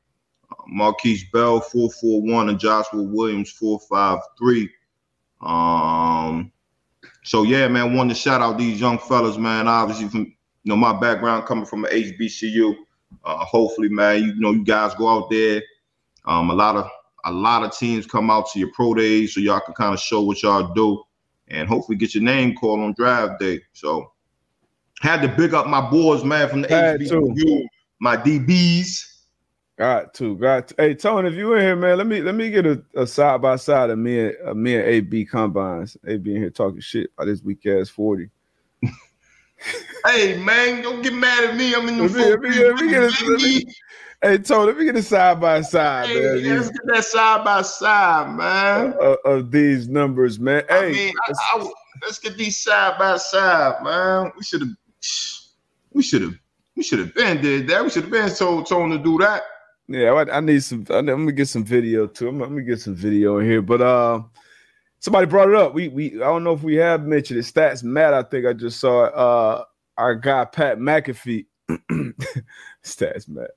[0.52, 4.70] Uh, Marquise Bell, 441, and Joshua Williams, 453.
[5.42, 6.52] Um,
[7.24, 9.68] so yeah, man, wanted to shout out these young fellas, man.
[9.68, 12.76] Obviously, from you know my background coming from an HBCU.
[13.24, 15.62] Uh, hopefully, man, you, know you guys go out there.
[16.26, 16.90] Um, a lot of
[17.26, 20.00] a lot of teams come out to your pro days so y'all can kind of
[20.00, 21.04] show what y'all do
[21.48, 23.62] and hopefully get your name called on draft day.
[23.74, 24.12] So
[25.02, 27.66] had to big up my boys, man, from the HBCU,
[28.00, 29.10] my DBs.
[29.78, 30.76] Got to, got to.
[30.78, 33.56] Hey, Tony, if you in here, man, let me let me get a, side by
[33.56, 35.98] side of me and uh, me and AB combines.
[36.08, 38.30] AB in here talking shit about this weak ass forty.
[40.06, 41.74] Hey man, don't get mad at me.
[41.74, 42.04] I'm in the.
[42.04, 43.66] Let me, let me, get a,
[44.24, 46.58] Hey, Tony, let me get a side by side, hey, man.
[46.58, 48.94] Let's get that side by side, man.
[49.02, 50.64] Uh, of these numbers, man.
[50.70, 54.32] Hey, I mean, I, I, let's get these side by side, man.
[54.38, 54.70] We should have,
[55.92, 56.36] we should have,
[56.78, 57.84] we should have been did that.
[57.84, 59.44] We should have been told Tony to do that.
[59.90, 60.86] Yeah, I, I need some.
[60.90, 62.30] I, let me get some video too.
[62.30, 63.62] I'm, gonna get some video in here.
[63.62, 64.22] But uh,
[65.04, 65.74] somebody brought it up.
[65.74, 67.44] We we I don't know if we have mentioned it.
[67.44, 68.14] Stats Matt.
[68.14, 69.14] I think I just saw it.
[69.14, 69.66] Uh,
[69.98, 71.46] our guy Pat McAfee.
[72.84, 73.52] Stats Matt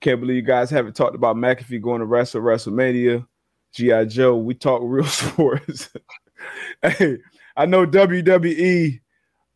[0.00, 3.26] can't believe you guys haven't talked about McAfee going to wrestle WrestleMania.
[3.72, 4.06] G.I.
[4.06, 5.90] Joe, we talk real sports.
[6.82, 7.18] hey,
[7.56, 9.00] I know WWE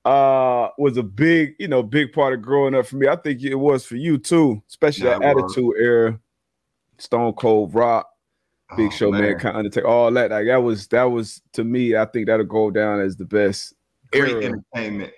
[0.05, 3.09] uh was a big, you know, big part of growing up for me.
[3.09, 6.21] I think it was for you too, especially yeah, that attitude era.
[6.99, 8.09] Stone Cold Rock,
[8.77, 9.23] Big oh, Show, man.
[9.23, 10.31] Mankind, Undertaker, all that.
[10.31, 13.75] Like that was that was to me, I think that'll go down as the best
[14.13, 14.45] Great era.
[14.45, 15.13] entertainment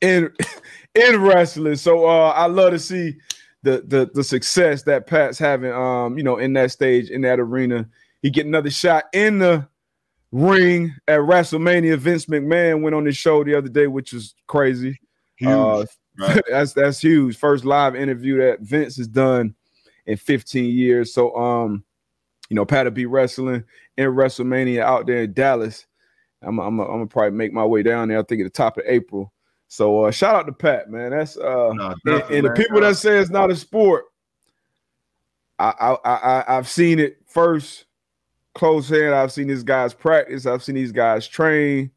[0.00, 0.30] in
[0.94, 1.76] in wrestling.
[1.76, 3.16] So uh I love to see
[3.62, 7.40] the the the success that Pat's having, um, you know, in that stage, in that
[7.40, 7.88] arena.
[8.20, 9.66] He get another shot in the
[10.30, 11.98] ring at WrestleMania.
[11.98, 15.00] Vince McMahon went on his show the other day, which was crazy.
[15.36, 15.50] Huge.
[15.50, 15.84] Uh,
[16.18, 16.42] right.
[16.50, 17.36] that's that's huge.
[17.36, 19.54] First live interview that Vince has done
[20.06, 21.12] in 15 years.
[21.14, 21.84] So um,
[22.52, 23.64] you know, Pat will be wrestling
[23.96, 25.86] in WrestleMania out there in Dallas.
[26.42, 28.18] I'm I'm I'm gonna probably make my way down there.
[28.18, 29.32] I think at the top of April.
[29.68, 31.12] So uh, shout out to Pat, man.
[31.12, 34.04] That's uh, no, and, and, the people that say it's not a sport.
[35.58, 37.86] I I, I I've seen it first,
[38.54, 39.14] close hand.
[39.14, 40.44] I've seen these guys practice.
[40.44, 41.90] I've seen these guys train.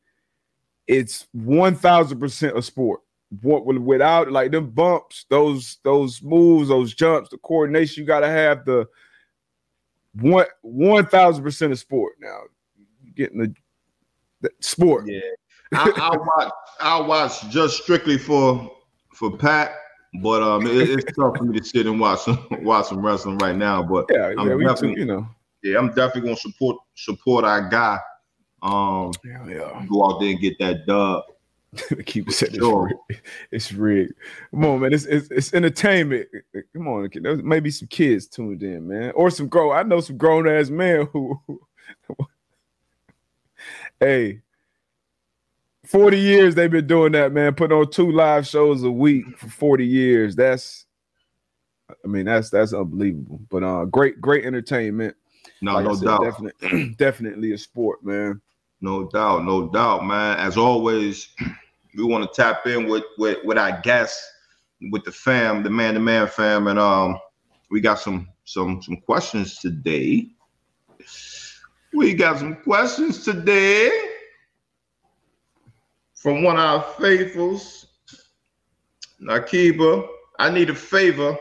[0.87, 3.01] It's one thousand percent a sport.
[3.41, 8.29] What without like them bumps, those those moves, those jumps, the coordination you got to
[8.29, 8.87] have the
[10.19, 12.13] one one thousand percent of sport.
[12.19, 12.39] Now
[13.15, 13.53] getting the,
[14.41, 15.05] the sport.
[15.07, 15.19] Yeah
[15.73, 16.53] I, I watch.
[16.79, 18.71] I watch just strictly for
[19.13, 19.71] for Pat.
[20.21, 23.37] But um, it, it's tough for me to sit and watch some watch some wrestling
[23.39, 23.83] right now.
[23.83, 25.27] But yeah, I'm yeah, we definitely, too, you know.
[25.63, 27.99] yeah, I'm definitely gonna support support our guy.
[28.61, 29.85] Um, Yeah, yeah.
[29.89, 31.23] go out there and get that dub.
[32.05, 32.93] Keep saying it's Sure.
[33.09, 33.21] rigged.
[33.51, 34.13] It's rigged.
[34.51, 34.93] Come on, man.
[34.93, 36.27] It's, it's it's entertainment.
[36.73, 37.09] Come on,
[37.43, 39.75] maybe some kids tuned in, man, or some grown.
[39.75, 41.39] I know some grown ass men who.
[43.99, 44.41] hey,
[45.85, 47.55] forty years they've been doing that, man.
[47.55, 50.35] Putting on two live shows a week for forty years.
[50.35, 50.85] That's,
[52.03, 53.41] I mean, that's that's unbelievable.
[53.49, 55.15] But uh, great, great entertainment.
[55.61, 56.19] No, Like no said, doubt.
[56.19, 58.41] definitely, definitely a sport, man.
[58.81, 60.37] No doubt, no doubt, man.
[60.37, 61.29] As always,
[61.95, 64.23] we want to tap in with with with our guests,
[64.91, 67.19] with the fam, the man to man fam, and um,
[67.71, 70.27] we got some some some questions today.
[71.93, 73.89] We got some questions today
[76.13, 77.87] from one of our faithfuls,
[79.21, 80.07] Nakiba.
[80.39, 81.37] I need a favor.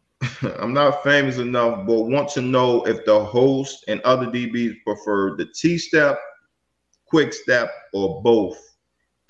[0.58, 5.36] I'm not famous enough, but want to know if the host and other DBs prefer
[5.36, 6.18] the T step
[7.12, 8.58] quick step, or both?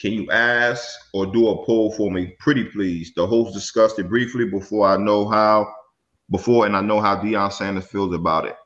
[0.02, 2.34] Can you ask or do a poll for me?
[2.40, 3.12] Pretty please.
[3.14, 5.72] The host discussed it briefly before I know how,
[6.28, 8.56] before and I know how Deion Sanders feels about it.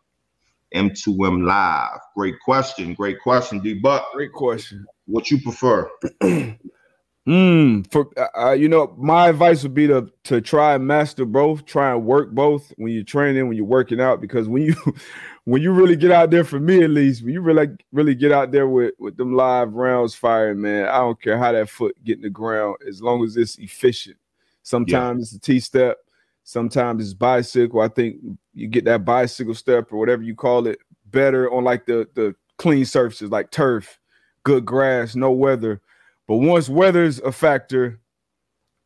[0.75, 2.01] M2M Live.
[2.17, 2.95] Great question.
[2.95, 3.75] Great question, D.
[3.75, 4.07] Buck.
[4.15, 4.87] Great question.
[5.05, 5.91] What you prefer?
[7.27, 8.09] Mm, for
[8.39, 12.05] uh, you know, my advice would be to to try and master both, try and
[12.05, 14.77] work both when you're training, when you're working out, because when you
[15.47, 18.33] when you really get out there, for me at least, when you really really get
[18.33, 21.97] out there with with them live rounds firing, man, I don't care how that foot
[22.05, 24.17] get in the ground, as long as it's efficient.
[24.65, 25.99] Sometimes it's a T step,
[26.43, 27.81] sometimes it's bicycle.
[27.81, 28.17] I think
[28.55, 32.35] you get that bicycle step or whatever you call it better on like the the
[32.59, 34.01] clean surfaces like turf,
[34.43, 35.81] good grass, no weather.
[36.27, 38.01] But once weather's a factor,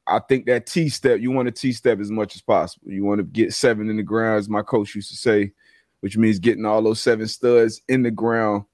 [0.07, 2.93] I think that T step, you want to T step as much as possible.
[2.93, 5.53] You want to get seven in the ground, as my coach used to say,
[6.01, 8.65] which means getting all those seven studs in the ground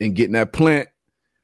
[0.00, 0.88] and getting that plant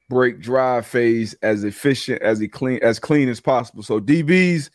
[0.09, 3.83] break drive phase as efficient as e- clean as clean as possible.
[3.83, 4.69] So DBs,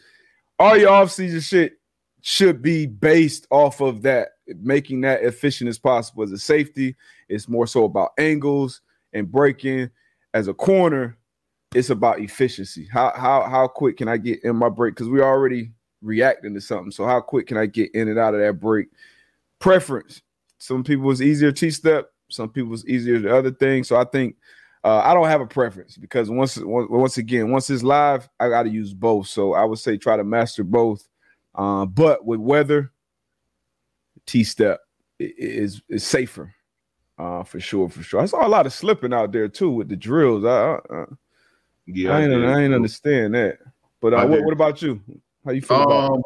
[0.58, 1.74] all your offseason shit
[2.22, 6.24] should be based off of that, making that efficient as possible.
[6.24, 6.96] As a safety,
[7.28, 8.80] it's more so about angles
[9.12, 9.90] and breaking.
[10.34, 11.16] As a corner,
[11.74, 12.88] it's about efficiency.
[12.90, 14.94] How how how quick can I get in my break?
[14.94, 15.72] Because we're already
[16.02, 16.90] reacting to something.
[16.90, 18.88] So how quick can I get in and out of that break?
[19.58, 20.22] Preference.
[20.58, 22.10] Some people it's easier T step.
[22.30, 23.84] Some people it's easier the other thing.
[23.84, 24.36] So I think
[24.84, 28.64] uh, I don't have a preference because once once again once it's live, I got
[28.64, 29.26] to use both.
[29.28, 31.08] So I would say try to master both.
[31.54, 32.92] Uh, but with weather,
[34.26, 34.80] T step
[35.18, 36.54] is is safer.
[37.18, 38.20] Uh, for sure, for sure.
[38.20, 40.44] I saw a lot of slipping out there too with the drills.
[40.44, 41.04] I, I,
[41.86, 42.44] Yeah, I ain't.
[42.44, 43.58] I ain't understand that.
[44.00, 45.00] But uh, what, what about you?
[45.44, 46.22] How you feel about Um,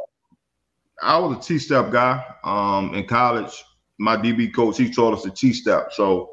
[1.02, 2.24] I was a T step guy.
[2.44, 3.64] Um, in college,
[3.98, 5.92] my DB coach he taught us the T step.
[5.92, 6.30] So,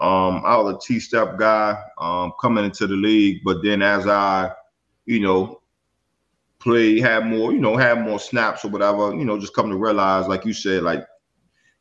[0.00, 3.42] um, I was a T step guy um, coming into the league.
[3.44, 4.52] But then as I,
[5.06, 5.60] you know,
[6.60, 9.76] play, had more, you know, had more snaps or whatever, you know, just come to
[9.76, 11.04] realize, like you said, like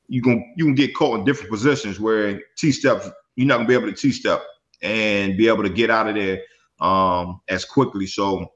[0.07, 3.67] you can you can get caught in different positions where T steps you're not gonna
[3.67, 4.43] be able to T step
[4.81, 6.41] and be able to get out of there
[6.81, 8.05] um, as quickly.
[8.05, 8.51] So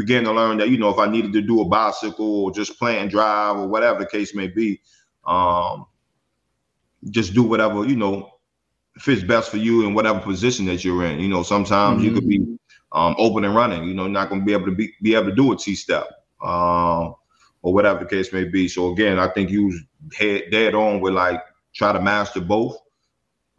[0.00, 2.78] began to learn that you know if I needed to do a bicycle or just
[2.78, 4.80] plant and drive or whatever the case may be,
[5.26, 5.84] um,
[7.10, 8.30] just do whatever you know
[8.98, 11.20] fits best for you in whatever position that you're in.
[11.20, 12.58] You know, sometimes you could be
[12.92, 13.84] um, open and running.
[13.84, 15.74] You know, not going to be able to be, be able to do a T
[15.74, 16.08] step
[16.42, 17.14] um,
[17.60, 18.68] or whatever the case may be.
[18.68, 19.80] So again, I think you was
[20.16, 21.42] head dead on with like
[21.74, 22.78] try to master both,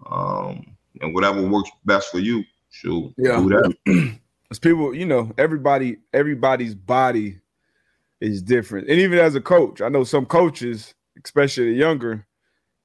[0.10, 2.44] um, and whatever works best for you.
[2.72, 3.38] Shoot, Yeah.
[3.38, 4.18] do that.
[4.52, 7.40] Because people, you know, everybody, everybody's body
[8.20, 8.90] is different.
[8.90, 10.94] And even as a coach, I know some coaches,
[11.24, 12.28] especially the younger,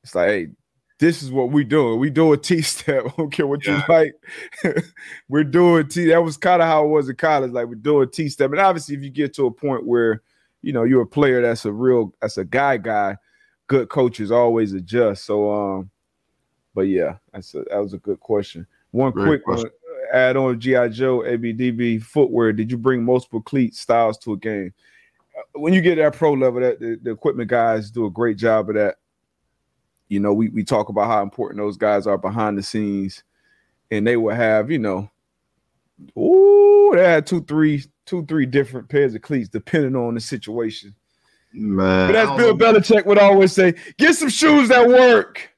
[0.04, 0.48] it's like, hey,
[1.00, 1.98] this is what we doing.
[1.98, 3.06] We do a T step.
[3.06, 3.82] I don't care what Yeah.
[3.88, 4.84] you like.
[5.28, 6.04] we're doing T.
[6.06, 7.50] That was kind of how it was in college.
[7.50, 8.52] Like we're doing T step.
[8.52, 10.22] And obviously, if you get to a point where,
[10.62, 13.16] you know, you're a player that's a real, that's a guy guy,
[13.66, 15.24] good coaches always adjust.
[15.24, 15.90] So um,
[16.76, 18.68] but yeah, that's a, that was a good question.
[18.92, 19.70] One Great quick question.
[19.70, 19.75] one
[20.12, 22.52] add on GI Joe ABDB footwear.
[22.52, 24.72] Did you bring multiple cleat styles to a game?
[25.36, 28.36] Uh, When you get that pro level, that the, the equipment guys do a great
[28.36, 28.96] job of that.
[30.08, 33.24] You know, we we talk about how important those guys are behind the scenes,
[33.90, 35.10] and they will have you know,
[36.16, 40.94] ooh, they had two, three, two, three different pairs of cleats depending on the situation.
[41.52, 42.56] Man, But as Bill.
[42.56, 45.50] Belichick would always say, get some shoes that work.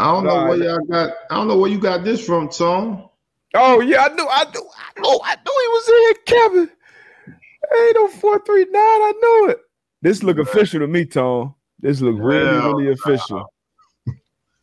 [0.00, 1.12] I don't know where y'all got.
[1.30, 3.10] I don't know where you got this from, Tom.
[3.52, 6.70] Oh yeah, I knew, I knew, I know, I knew he was in here, Kevin.
[7.82, 8.72] Ain't no four three nine.
[8.72, 9.60] I knew it.
[10.00, 11.54] This look official to me, Tom.
[11.80, 13.52] This look really, Hell really official.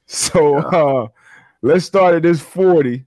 [0.10, 1.08] So uh
[1.62, 3.06] let's start at this 40.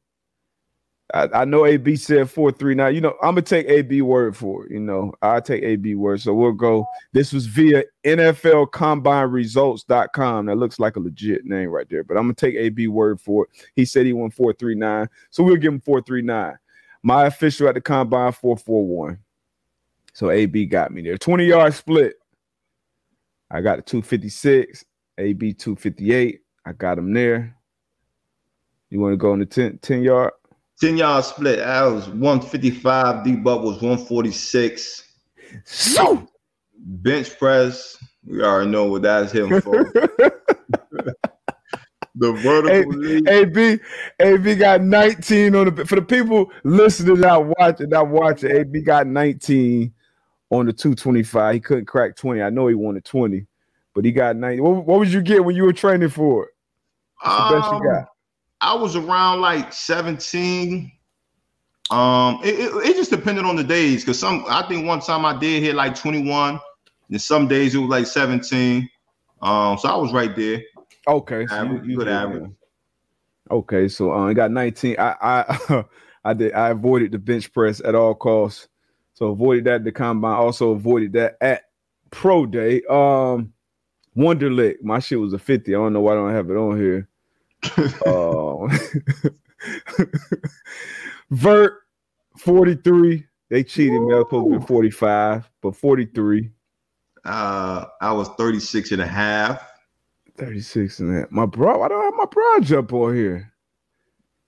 [1.14, 2.94] I, I know AB said 439.
[2.94, 4.72] You know, I'm gonna take AB word for it.
[4.72, 6.20] You know, I'll take AB word.
[6.20, 6.86] So we'll go.
[7.12, 10.46] This was via NFL combine results.com.
[10.46, 13.44] That looks like a legit name right there, but I'm gonna take AB word for
[13.44, 13.66] it.
[13.76, 15.08] He said he won 439.
[15.30, 16.56] So we'll give him 439.
[17.02, 19.18] My official at the combine 441.
[20.12, 21.18] So AB got me there.
[21.18, 22.14] 20 yard split.
[23.50, 24.84] I got a 256,
[25.18, 26.40] AB 258.
[26.66, 27.56] I got him there.
[28.90, 30.32] You want to go on the 10, 10 yard?
[30.80, 31.60] 10 yard split.
[31.60, 33.24] I was 155.
[33.24, 35.04] D Buck was 146.
[35.64, 36.26] So
[36.78, 37.96] Bench press.
[38.26, 39.84] We already know what that's him for.
[42.14, 43.28] the vertical.
[43.28, 43.78] AB
[44.20, 48.50] AB got 19 on the for the people listening not watching, not watching.
[48.50, 49.92] AB got 19
[50.50, 51.54] on the 225.
[51.54, 52.42] He couldn't crack 20.
[52.42, 53.46] I know he wanted 20,
[53.94, 54.60] but he got 90.
[54.60, 56.50] What, what would you get when you were training for it?
[57.22, 58.08] What's the best you Um, got?
[58.60, 60.92] I was around like 17.
[61.90, 65.24] Um, it, it, it just depended on the days because some I think one time
[65.24, 66.60] I did hit like 21,
[67.10, 68.88] and some days it was like 17.
[69.42, 70.62] Um, so I was right there.
[71.08, 72.42] Okay, so Average, good did, average.
[72.42, 72.46] yeah.
[73.50, 74.96] Okay, so um, I got 19.
[74.98, 75.84] I I
[76.24, 78.68] I did I avoided the bench press at all costs.
[79.14, 80.36] So avoided that at the combine.
[80.36, 81.64] Also avoided that at
[82.10, 82.82] pro day.
[82.88, 83.52] Um
[84.16, 84.82] Wonderlic.
[84.82, 85.74] My shit was a 50.
[85.74, 87.08] I don't know why I don't have it on here.
[88.06, 88.78] Uh,
[91.30, 91.74] Vert
[92.38, 93.26] 43.
[93.48, 94.14] They cheated me.
[94.14, 96.50] I was to 45, but 43.
[97.24, 99.66] Uh, I was 36 and a half.
[100.38, 101.32] 36 and that.
[101.32, 103.52] My bro, why don't I have my broad jump on here?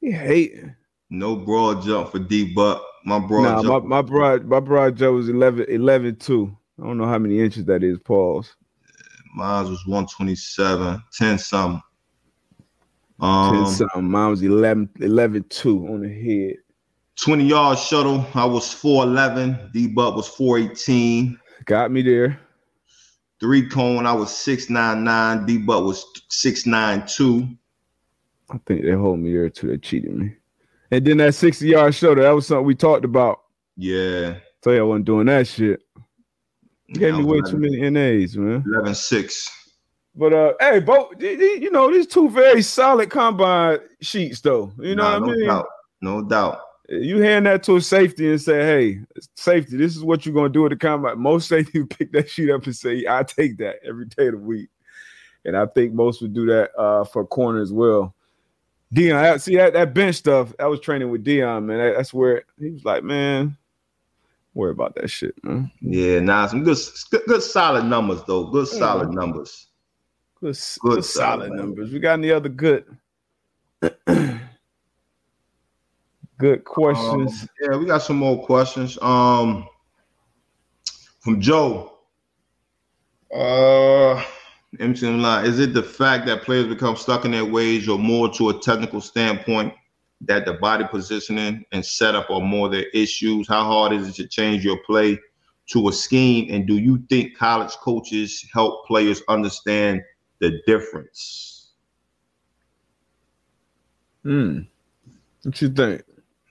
[0.01, 0.75] He hating.
[1.11, 2.83] No broad jump for D Buck.
[3.05, 3.85] My broad Nah, my, jump.
[3.87, 6.57] my broad my broad jump was 11 11 2.
[6.81, 7.99] I don't know how many inches that is.
[7.99, 8.55] Pause.
[9.35, 11.83] Mine was 127, 10 something.
[13.23, 14.11] 10 Um, something.
[14.11, 16.57] Mine was 11 11 2 on the head.
[17.21, 18.27] 20 yard shuttle.
[18.35, 19.71] I was 411.
[19.73, 21.39] D Buck was 418.
[21.67, 22.41] Got me there.
[23.39, 24.07] Three cone.
[24.07, 25.47] I was 699.
[25.47, 27.49] D Buck was 692.
[28.51, 29.69] I think they hold me there too.
[29.69, 30.35] They cheated me.
[30.91, 33.43] And then that 60 yard shuttle, that was something we talked about.
[33.77, 34.39] Yeah.
[34.63, 35.81] Tell you I wasn't doing that shit.
[36.89, 38.65] You gave I me way too many NAs, man.
[38.67, 39.62] 11 6.
[40.15, 44.73] But uh, hey, both you know, these two very solid combine sheets, though.
[44.79, 45.47] You know Nah, what I no mean?
[45.49, 45.67] Doubt.
[46.03, 46.61] No doubt.
[46.89, 49.01] You hand that to a safety and say, "Hey,
[49.37, 52.51] safety, this is what you're gonna do at the combine." Most safety pick that sheet
[52.51, 54.69] up and say, "I take that every day of the week,"
[55.47, 58.15] and I think most would do that uh, for corner as well.
[58.93, 60.53] Dion, I- see that that bench stuff.
[60.61, 61.79] I was training with Dion, man.
[61.79, 63.57] That- That's where he was like, "Man,
[64.53, 66.77] worry about that shit, man." Yeah, nah, some good,
[67.27, 68.45] good, solid numbers though.
[68.51, 69.15] Good solid Mhm.
[69.15, 69.69] numbers.
[70.43, 71.93] Good, Good good solid solid numbers.
[71.93, 72.85] We got any other good,
[76.37, 77.43] good questions?
[77.43, 78.99] Um, yeah, we got some more questions.
[79.01, 79.69] Um,
[81.21, 81.93] from Joe.
[83.33, 84.21] Uh,
[84.81, 85.47] MC line.
[85.47, 88.59] Is it the fact that players become stuck in their ways, or more to a
[88.59, 89.73] technical standpoint
[90.23, 93.47] that the body positioning and setup are more their issues?
[93.47, 95.21] How hard is it to change your play
[95.69, 96.53] to a scheme?
[96.53, 100.03] And do you think college coaches help players understand
[100.43, 101.71] the difference?
[104.25, 104.63] Hmm.
[105.45, 106.03] What you think?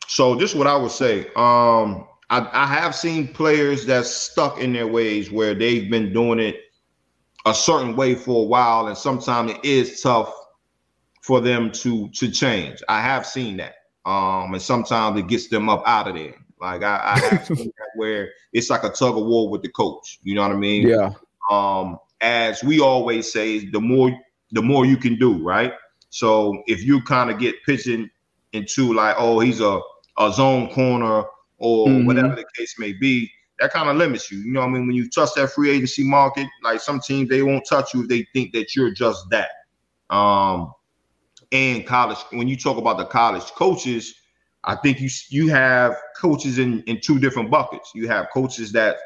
[0.07, 1.27] So this is what I would say.
[1.35, 6.39] Um, I, I have seen players that's stuck in their ways where they've been doing
[6.39, 6.55] it
[7.45, 10.33] a certain way for a while, and sometimes it is tough
[11.21, 12.81] for them to to change.
[12.87, 13.75] I have seen that.
[14.05, 16.35] Um, and sometimes it gets them up out of there.
[16.61, 19.69] Like I, I have seen that where it's like a tug of war with the
[19.69, 20.19] coach.
[20.23, 20.87] You know what I mean?
[20.87, 21.11] Yeah.
[21.49, 24.11] um, as we always say, the more
[24.51, 25.73] the more you can do, right?
[26.09, 28.09] So if you kind of get pitching
[28.53, 29.79] into like, oh, he's a,
[30.17, 31.23] a zone corner
[31.57, 32.05] or Mhm.
[32.05, 34.39] whatever the case may be, that kind of limits you.
[34.39, 34.87] You know what I mean?
[34.87, 38.09] When you touch that free agency market, like some teams they won't touch you if
[38.09, 39.49] they think that you're just that.
[40.09, 40.73] Um,
[41.51, 44.15] and college, when you talk about the college coaches,
[44.63, 47.91] I think you you have coaches in in two different buckets.
[47.95, 48.97] You have coaches that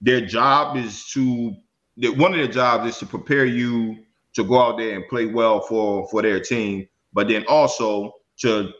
[0.00, 1.54] their job is to
[2.00, 3.98] that one of their jobs is to prepare you
[4.34, 8.72] to go out there and play well for for their team, but then also to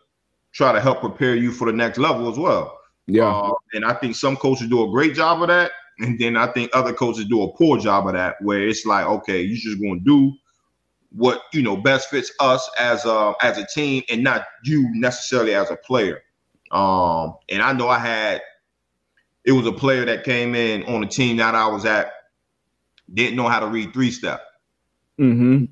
[0.52, 2.78] try to help prepare you for the next level as well.
[3.06, 3.30] Yeah.
[3.30, 6.46] Uh, and I think some coaches do a great job of that, and then I
[6.48, 9.80] think other coaches do a poor job of that, where it's like, okay, you're just
[9.80, 10.32] going to do
[11.12, 15.54] what you know best fits us as a as a team and not you necessarily
[15.54, 16.22] as a player.
[16.70, 18.42] Um, and I know I had
[19.44, 22.12] it was a player that came in on the team that I was at,
[23.12, 24.42] didn't know how to read three step.
[25.18, 25.64] Mm-hmm.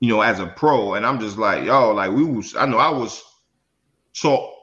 [0.00, 2.56] You know, as a pro, and I'm just like, yo, like we was.
[2.56, 3.22] I know I was
[4.14, 4.54] taught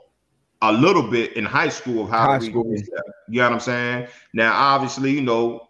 [0.62, 2.78] a little bit in high school of how High to read school.
[2.78, 3.04] step.
[3.30, 4.08] You know what I'm saying?
[4.34, 5.68] Now, obviously, you know,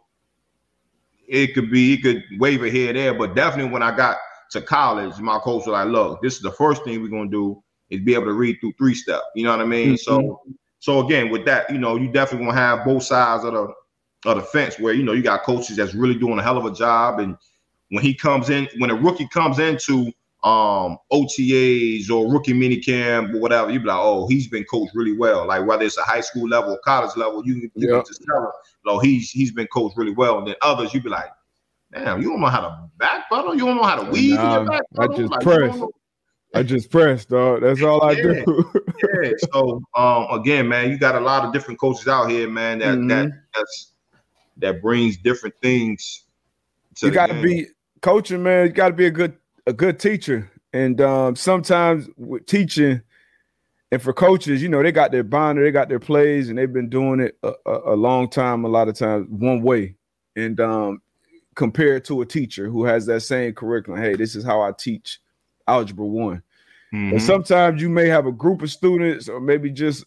[1.27, 4.17] it could be, it could waver here and there, but definitely when I got
[4.51, 7.61] to college, my coach was like, look, this is the first thing we're gonna do
[7.89, 9.21] is be able to read through three step.
[9.35, 9.97] You know what I mean?
[9.97, 10.41] So
[10.79, 13.73] so again, with that, you know, you definitely gonna have both sides of the
[14.25, 16.65] of the fence where you know you got coaches that's really doing a hell of
[16.65, 17.19] a job.
[17.19, 17.37] And
[17.89, 20.11] when he comes in, when a rookie comes into
[20.43, 24.93] um OTAs or rookie mini camp or whatever, you be like, oh, he's been coached
[24.95, 25.45] really well.
[25.47, 27.97] Like whether it's a high school level or college level, you, can- you Yeah.
[27.97, 28.51] can just tell him,
[28.87, 30.37] oh, he's he's been coached really well.
[30.39, 31.29] And then others, you be like,
[31.93, 34.45] damn, you don't know how to back pedal, you don't know how to weave in
[34.45, 35.81] Nah, your back I just Like, press.
[36.55, 37.61] I just press, dog.
[37.61, 38.33] That's all I do.
[39.23, 39.31] yeah.
[39.53, 43.07] So um again, man, you got a lot of different coaches out here, man, that
[43.07, 43.31] that Mhm.
[43.55, 43.93] that's
[44.59, 46.25] that brings different things
[46.95, 47.67] to you the got to be
[48.01, 48.67] coaching, man.
[48.67, 50.51] You got to be a good a good teacher.
[50.73, 53.01] And um, sometimes with teaching,
[53.91, 56.71] and for coaches, you know, they got their binder, they got their plays, and they've
[56.71, 58.65] been doing it a, a, a long time.
[58.65, 59.95] A lot of times, one way,
[60.35, 61.01] and um,
[61.55, 64.01] compared to a teacher who has that same curriculum.
[64.01, 65.19] Hey, this is how I teach
[65.67, 66.43] algebra one.
[66.91, 67.21] And Mhm.
[67.21, 70.05] sometimes you may have a group of students, or maybe just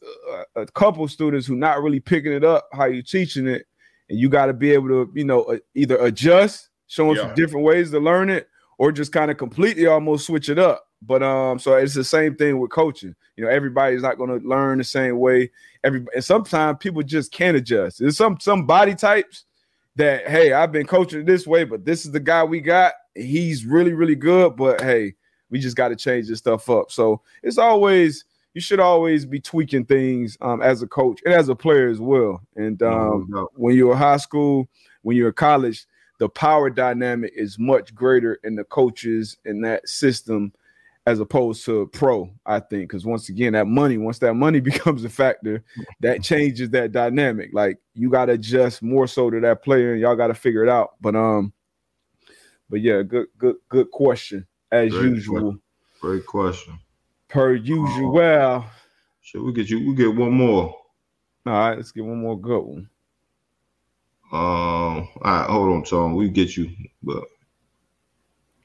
[0.56, 3.66] a, a couple students who not really picking it up how you teaching it,
[4.10, 7.22] and you got to be able to, you know, uh, either adjust, show them Yeah.
[7.22, 10.84] some different ways to learn it, or just kind of completely almost switch it up.
[11.02, 13.14] But um, so it's the same thing with coaching.
[13.36, 15.50] You know, everybody's not going to learn the same way.
[15.82, 18.00] Every and sometimes people just can't adjust.
[18.00, 19.44] There's some some body types
[19.96, 22.92] that hey, I've been coaching this way, but this is the guy we got.
[23.14, 25.14] He's really really good, but hey,
[25.48, 26.90] we just got to change this stuff up.
[26.90, 31.48] So it's always you should always be tweaking things um, as a coach and as
[31.48, 32.40] a player as well.
[32.56, 34.68] And um, No when you're in high school,
[35.02, 35.86] when you're in college,
[36.18, 40.52] the power dynamic is much greater in the coaches in that system
[41.06, 42.30] as opposed to pro.
[42.44, 45.64] I think because once again, that money, once that money becomes a factor,
[46.00, 47.50] that changes that dynamic.
[47.52, 50.62] Like you got to adjust more so to that player, and y'all got to figure
[50.62, 50.90] it out.
[51.00, 51.52] But um,
[52.68, 55.56] but yeah, good good good question as Great usual.
[56.00, 56.78] Great question.
[57.30, 58.12] Per usual.
[58.12, 58.70] Well,
[59.22, 59.86] Should we get you?
[59.88, 60.74] We get one more.
[61.46, 62.90] all right, let's get one more good one.
[64.32, 66.14] Um, all right, hold on, Tom.
[66.14, 66.70] We get you,
[67.02, 67.24] but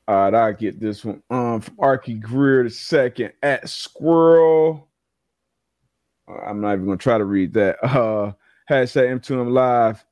[0.07, 1.21] All right, I get this one.
[1.29, 4.87] Um, from Arky Greer the second at Squirrel.
[6.27, 7.77] I'm not even gonna try to read that.
[7.83, 8.31] Uh,
[8.69, 10.03] hashtag M2M Live.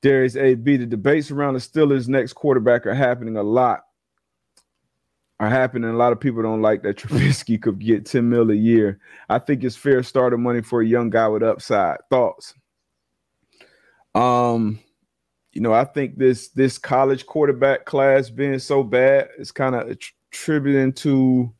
[0.00, 0.78] Darius AB.
[0.78, 3.84] The debates around the Steelers' next quarterback are happening a lot.
[5.40, 5.90] Are happening.
[5.90, 9.00] A lot of people don't like that Trubisky could get 10 mil a year.
[9.28, 11.98] I think it's fair starter money for a young guy with upside.
[12.08, 12.54] Thoughts?
[14.14, 14.78] Um,
[15.52, 19.88] you know, I think this this college quarterback class being so bad is kind of
[19.88, 21.52] attributing to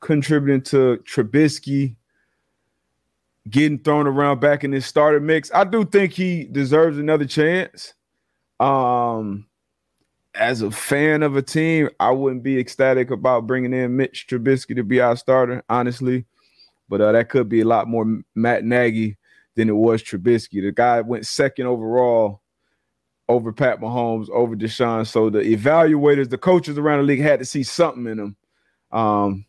[0.00, 1.96] contributing to Trubisky
[3.48, 5.50] getting thrown around back in his starter mix.
[5.52, 7.94] I do think he deserves another chance.
[8.58, 9.46] Um,
[10.34, 14.74] as a fan of a team, I wouldn't be ecstatic about bringing in Mitch Trubisky
[14.76, 16.24] to be our starter, honestly.
[16.88, 19.16] But uh, that could be a lot more Matt Nagy
[19.54, 20.62] than it was Trubisky.
[20.62, 22.42] The guy went second overall
[23.28, 25.06] over Pat Mahomes, over Deshaun.
[25.06, 28.36] So the evaluators, the coaches around the league had to see something in him.
[28.92, 29.46] Um,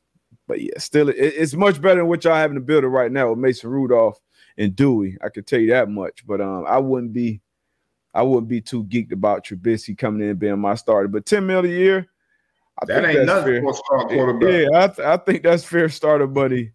[0.48, 3.12] but yeah, still, it, it's much better than what y'all having to build it right
[3.12, 4.20] now with Mason Rudolph
[4.58, 5.18] and Dewey.
[5.24, 6.26] I can tell you that much.
[6.26, 7.42] But um, I wouldn't be,
[8.16, 11.10] I wouldn't be too geeked about Trubisky coming in and being my starter.
[11.10, 12.08] But ten mil a year,
[12.82, 13.62] I that think ain't nothing fair.
[13.62, 14.50] for a star quarterback.
[14.50, 16.72] Yeah, I, th- I think that's fair starter buddy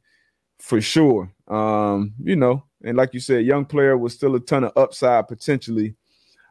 [0.58, 1.32] for sure.
[1.48, 5.28] Um, you know, and like you said, young player with still a ton of upside
[5.28, 5.96] potentially.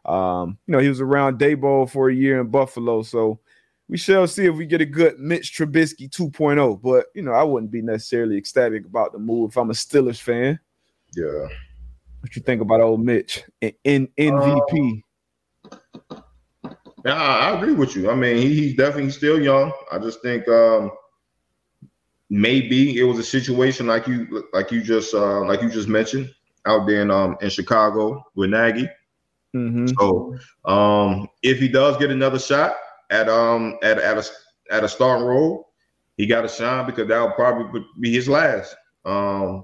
[0.06, 3.40] Um, you know, he was around Daboll for a year in Buffalo, so
[3.88, 6.82] we shall see if we get a good Mitch Trubisky 2.0.
[6.82, 10.20] But you know, I wouldn't be necessarily ecstatic about the move if I'm a Steelers
[10.22, 10.60] fan.
[11.16, 11.48] Yeah.
[12.22, 15.04] What you think about old Mitch in, MVP?
[17.06, 18.10] Yeah, I I agree with you.
[18.10, 19.72] I mean, he, he's definitely still young.
[19.92, 20.92] I just think um,
[22.30, 26.30] maybe it was a situation like you like you just uh, like you just mentioned
[26.66, 28.90] out there in um in Chicago with Nagy.
[29.56, 29.94] Mhm.
[29.98, 32.76] So um, if he does get another shot
[33.10, 34.26] at um at at a
[34.70, 35.70] at a starting role,
[36.18, 38.76] he got to shine because that'll probably be his last.
[39.06, 39.64] Um,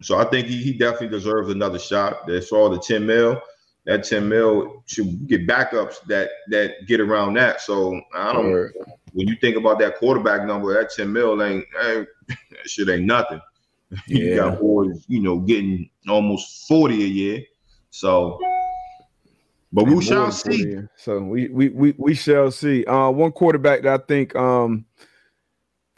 [0.00, 2.26] so I think he, he definitely deserves another shot.
[2.26, 3.40] That's all the ten mil.
[3.86, 7.60] That ten mil should get backups that that get around that.
[7.60, 8.50] So I don't.
[8.50, 8.74] Word.
[9.12, 13.06] when you think about that quarterback number, that 10 mil ain't, ain't that shit ain't
[13.06, 13.40] nothing.
[14.06, 14.36] you Yeah.
[14.36, 17.42] got boys, you know, getting almost 40 a year.
[17.90, 18.38] So
[19.72, 20.78] but we shall see.
[20.96, 22.84] So we we we we shall see.
[22.84, 24.86] Uh, one quarterback that I think, um,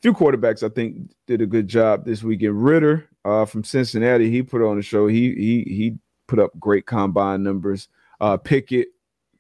[0.03, 2.65] few quarterbacks I think did a good job this weekend.
[2.65, 5.07] Ridder uh, from Cincinnati, he put on the show.
[5.07, 5.97] He he he
[6.27, 7.89] put up great combine numbers.
[8.21, 8.89] Uh, Pickett,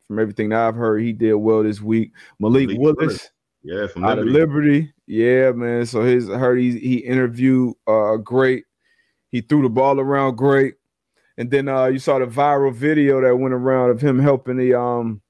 [0.06, 2.12] from everything that I've heard, he did well this week.
[2.38, 2.96] Malik, Malik Willis.
[2.98, 3.30] Willis.
[3.62, 4.70] Yeah, from out of Liberty.
[4.70, 4.94] Liberty.
[5.06, 5.84] Yeah, man.
[5.86, 8.64] So his I heard he he interviewed uh great.
[9.30, 10.74] He threw the ball around great.
[11.36, 14.78] And then uh you saw the viral video that went around of him helping the
[14.78, 15.20] um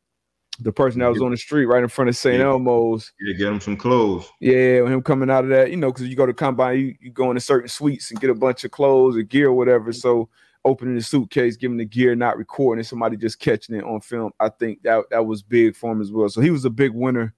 [0.63, 2.39] the person that was on the street right in front of St.
[2.39, 2.47] Yeah.
[2.47, 3.13] Elmo's.
[3.21, 4.29] Yeah, get him some clothes.
[4.41, 7.11] Yeah, him coming out of that, you know, because you go to combine, you, you
[7.11, 9.93] go into certain suites and get a bunch of clothes or gear or whatever.
[9.93, 10.29] So
[10.65, 14.31] opening the suitcase, giving the gear, not recording, and somebody just catching it on film.
[14.39, 16.29] I think that that was big for him as well.
[16.29, 17.35] So he was a big winner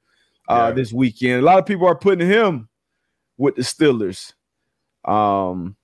[0.48, 0.70] uh Yeah.
[0.72, 1.40] this weekend.
[1.40, 2.68] A lot of people are putting him
[3.36, 4.32] with the Steelers.
[5.04, 5.76] Um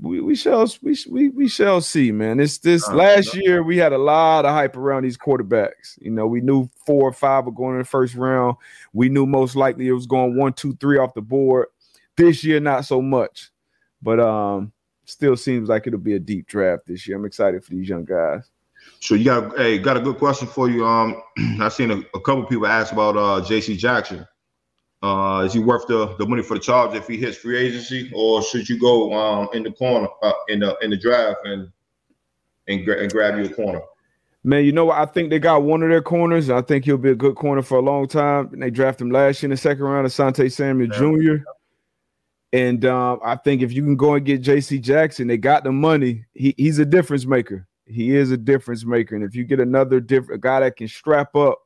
[0.00, 2.38] we, we shall we, we we shall see, man.
[2.38, 6.00] This this last year we had a lot of hype around these quarterbacks.
[6.00, 8.56] You know, we knew four or five were going in the first round.
[8.92, 11.66] We knew most likely it was going one, two, three off the board.
[12.16, 13.50] This year, not so much,
[14.02, 14.72] but um,
[15.04, 17.16] still seems like it'll be a deep draft this year.
[17.16, 18.50] I'm excited for these young guys.
[19.00, 20.86] So you got hey, got a good question for you.
[20.86, 21.22] Um,
[21.60, 24.26] I seen a, a couple people ask about uh JC Jackson.
[25.02, 28.10] Uh, is he worth the, the money for the charge if he hits free agency,
[28.14, 31.70] or should you go um in the corner uh, in the in the draft and
[32.68, 33.80] and, gra- and grab you a corner?
[34.42, 34.98] Man, you know what?
[34.98, 36.48] I think they got one of their corners.
[36.48, 38.48] I think he'll be a good corner for a long time.
[38.52, 41.44] And they drafted him last year in the second round, Asante Samuel Jr.
[42.52, 44.78] And um, I think if you can go and get J.C.
[44.78, 46.24] Jackson, they got the money.
[46.32, 47.66] He, he's a difference maker.
[47.86, 49.14] He is a difference maker.
[49.14, 51.60] And if you get another different guy that can strap up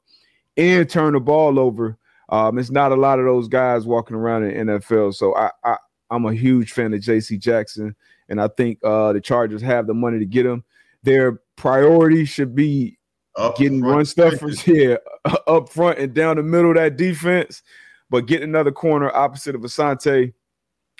[0.56, 1.96] and turn the ball over,
[2.28, 5.14] um, it's not a lot of those guys walking around in NFL.
[5.14, 5.76] So I, I
[6.10, 7.38] I'm a huge fan of J.C.
[7.38, 7.94] Jackson,
[8.28, 10.64] and I think uh, the Chargers have the money to get him.
[11.02, 12.98] Their priority should be
[13.36, 13.94] Up getting front.
[13.96, 14.98] run stuffers here
[15.46, 17.62] up front and down the middle of that defense,
[18.10, 20.32] but getting another corner opposite of Asante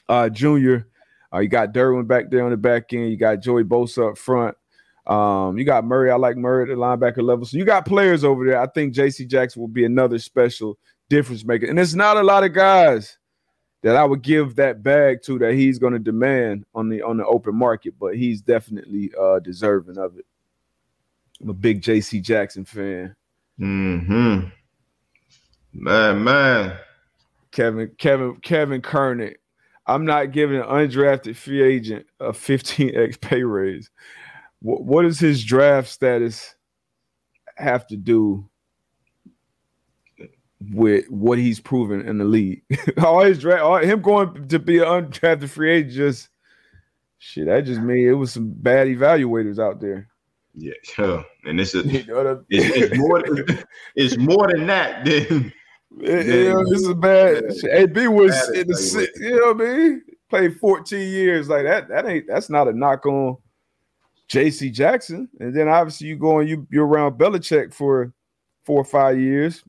[0.08, 0.76] uh, Jr.
[1.32, 3.10] Uh, you got Derwin back there on the back end.
[3.10, 4.56] You got Joey Bosa up front.
[5.06, 6.10] Um, you got Murray.
[6.10, 7.44] I like Murray at the linebacker level.
[7.44, 8.60] So you got players over there.
[8.60, 9.26] I think J.C.
[9.26, 10.78] Jackson will be another special
[11.14, 11.66] difference maker.
[11.66, 13.18] And it's not a lot of guys
[13.82, 17.18] that I would give that bag to that he's going to demand on the on
[17.18, 20.26] the open market, but he's definitely uh, deserving of it.
[21.40, 22.20] I'm a big J.C.
[22.20, 23.14] Jackson fan.
[23.60, 24.48] Mm-hmm.
[25.72, 26.78] Man, man.
[27.52, 29.34] Kevin, Kevin, Kevin Kernick.
[29.86, 33.90] I'm not giving an undrafted free agent a 15x pay raise.
[34.60, 36.54] What, what does his draft status
[37.56, 38.48] have to do
[40.72, 42.62] with what he's proven in the league?
[43.02, 46.28] all his draft, all, him going to be an undrafted free agent, just
[47.18, 47.46] shit.
[47.46, 50.08] That just mean it was some bad evaluators out there.
[50.54, 51.22] Yeah, yeah.
[51.44, 53.64] and this is You know it's, it's more than,
[53.96, 55.04] it's more than that.
[55.04, 55.52] Than,
[56.00, 57.44] It- you know, this is bad.
[57.70, 60.02] AB was in the six, you know what I mean?
[60.30, 61.48] Played 14 years.
[61.48, 63.36] Like that, that ain't that's not a knock on
[64.28, 65.28] JC Jackson.
[65.38, 68.12] And then obviously you go and you you're around Belichick for
[68.64, 69.62] four or five years.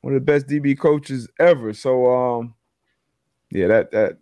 [0.00, 1.72] One of the best DB coaches ever.
[1.72, 2.54] So um
[3.50, 4.18] yeah, that that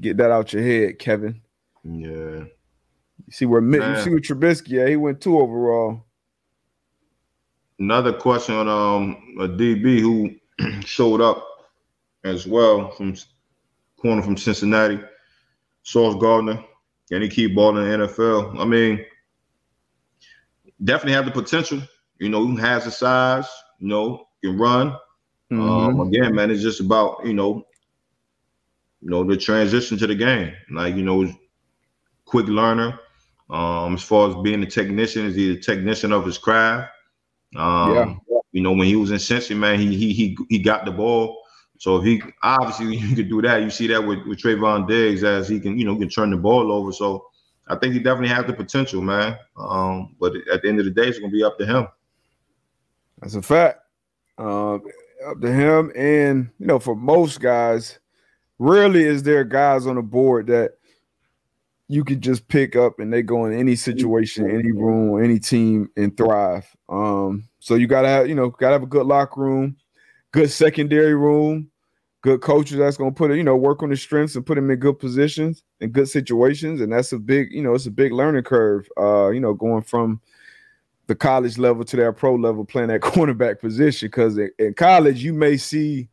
[0.00, 1.40] get that out your head, Kevin.
[1.84, 2.44] yeah.
[3.26, 6.04] You see where Mi- you see where Trubisky, yeah, he went two overall.
[7.78, 10.30] Another question on um a DB who
[10.82, 11.46] showed up
[12.24, 13.14] as well from
[13.96, 15.00] corner from Cincinnati,
[15.82, 16.62] Sauce Gardner.
[17.10, 18.58] Can he keep balling in the NFL?
[18.58, 19.04] I mean,
[20.82, 21.80] definitely have the potential.
[22.18, 23.48] You know, he has the size.
[23.78, 24.92] You know, can run.
[25.50, 25.60] Mm-hmm.
[25.60, 27.66] Um, again, man, it's just about you know,
[29.00, 30.52] you know, the transition to the game.
[30.70, 31.32] Like you know,
[32.24, 32.98] quick learner.
[33.48, 36.90] Um, as far as being a technician, is he a technician of his craft?
[37.56, 38.14] Um, Yeah.
[38.52, 41.42] You know, when he was in Cincy, man, he he he he got the ball.
[41.78, 45.48] So he obviously you could do that, you see that with with Trevon Diggs as
[45.48, 46.90] he can you know can turn the ball over.
[46.90, 47.26] So
[47.68, 49.36] I think he definitely has the potential, man.
[49.56, 51.86] Um, but at the end of the day, it's gonna be up to him.
[53.20, 53.80] That's a fact.
[54.38, 54.82] Um,
[55.26, 57.98] up to him, and you know, for most guys,
[58.58, 60.72] rarely is there guys on the board that
[61.88, 65.88] you could just pick up and they go in any situation, any room, any team
[65.96, 66.66] and thrive.
[66.88, 69.76] Um, so you gotta have, you know, gotta have a good locker room,
[70.32, 71.70] good secondary room,
[72.22, 74.70] good coaches that's gonna put it, you know, work on the strengths and put them
[74.70, 76.80] in good positions and good situations.
[76.80, 78.88] And that's a big, you know, it's a big learning curve.
[78.98, 80.20] Uh, you know, going from
[81.06, 84.08] the college level to their pro level playing that cornerback position.
[84.08, 86.08] Because in, in college, you may see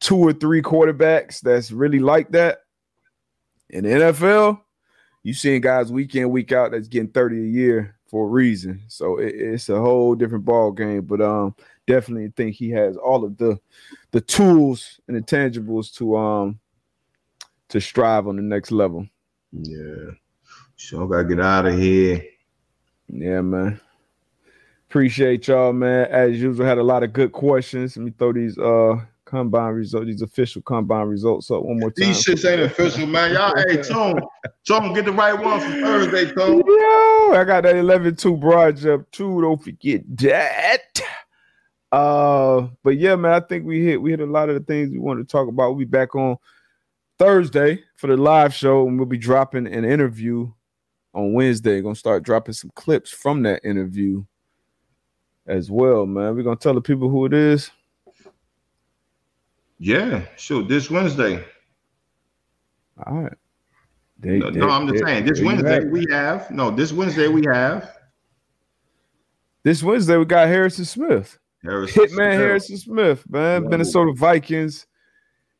[0.00, 2.58] two or three quarterbacks that's really like that.
[3.70, 4.60] In the NFL,
[5.22, 8.82] you seeing guys week in, week out that's getting 30 a year for a reason.
[8.88, 11.02] So it, it's a whole different ball game.
[11.02, 11.54] But um
[11.86, 13.58] definitely think he has all of the
[14.10, 16.58] the tools and the tangibles to um
[17.68, 19.06] to strive on the next level.
[19.52, 20.12] Yeah.
[20.76, 22.24] So I gotta get out of here.
[23.08, 23.80] Yeah, man.
[24.88, 26.06] Appreciate y'all, man.
[26.10, 27.96] As usual, had a lot of good questions.
[27.96, 28.96] Let me throw these uh
[29.26, 32.06] combine results, these official combine results up one more time.
[32.06, 33.34] These shits ain't official, man.
[33.34, 34.18] Y'all, hey, Tone,
[34.66, 36.62] Tone, get the right one for Thursday, Tone.
[36.66, 39.42] Yo, I got that 11-2 broad jump too.
[39.42, 41.00] Don't forget that.
[41.92, 44.90] Uh, but yeah, man, I think we hit we hit a lot of the things
[44.90, 45.68] we wanted to talk about.
[45.68, 46.38] We'll be back on
[47.18, 50.50] Thursday for the live show, and we'll be dropping an interview
[51.12, 51.82] on Wednesday.
[51.82, 54.24] Gonna start dropping some clips from that interview
[55.48, 56.36] as well, man.
[56.36, 57.70] We're gonna tell the people who it is.
[59.78, 60.62] Yeah, sure.
[60.62, 61.44] This Wednesday.
[63.06, 63.32] All right.
[64.20, 65.26] They, no, they, no, I'm just they, saying.
[65.26, 66.70] This Wednesday we have no.
[66.70, 67.96] This Wednesday we have.
[69.62, 71.38] This Wednesday we got Harrison Smith.
[71.62, 72.34] Harrison Hitman Smith.
[72.34, 73.62] Harrison Smith, man.
[73.62, 73.68] Yeah.
[73.68, 74.86] Minnesota Vikings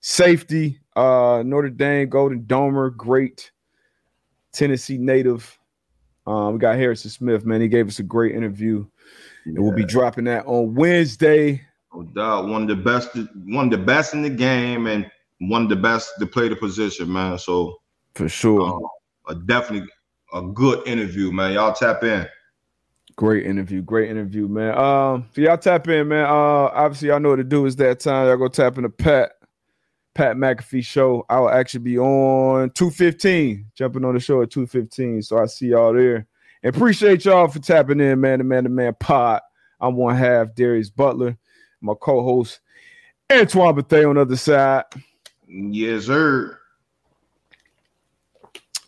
[0.01, 0.81] safety.
[0.97, 3.53] Uh, Notre Dame Golden Domer, great
[4.53, 5.59] Tennessee native.
[6.27, 7.61] Um, we got Harrison Smith, man.
[7.61, 8.85] He gave us a great interview,
[9.55, 9.61] yeah.
[9.61, 11.63] we'll be dropping that on Wednesday.
[11.95, 13.11] No doubt, one of the best,
[13.47, 15.11] one of the best in the game, and
[15.41, 17.39] one of the best to play the position, man.
[17.39, 17.81] So
[18.15, 18.89] for sure,
[19.29, 19.89] uh, a definitely
[20.33, 21.55] a good interview, man.
[21.55, 22.27] Y'all tap in.
[23.17, 24.79] Great interview, great interview, man.
[24.79, 26.25] Um, so y'all tap in, man.
[26.25, 27.67] Uh, obviously y'all know what to do.
[27.67, 29.33] Is that time y'all go tap in the Pat
[30.15, 31.25] Pat McAfee show.
[31.29, 35.23] I will actually be on two fifteen, jumping on the show at two fifteen.
[35.23, 36.27] So I see y'all there,
[36.63, 38.39] and appreciate y'all for tapping in, man.
[38.39, 39.41] The man, the man, pod.
[39.81, 41.39] I'm one half Darius Butler
[41.81, 42.61] my co-host
[43.33, 44.85] Antoine Bethea on the other side.
[45.47, 46.59] Yes, sir.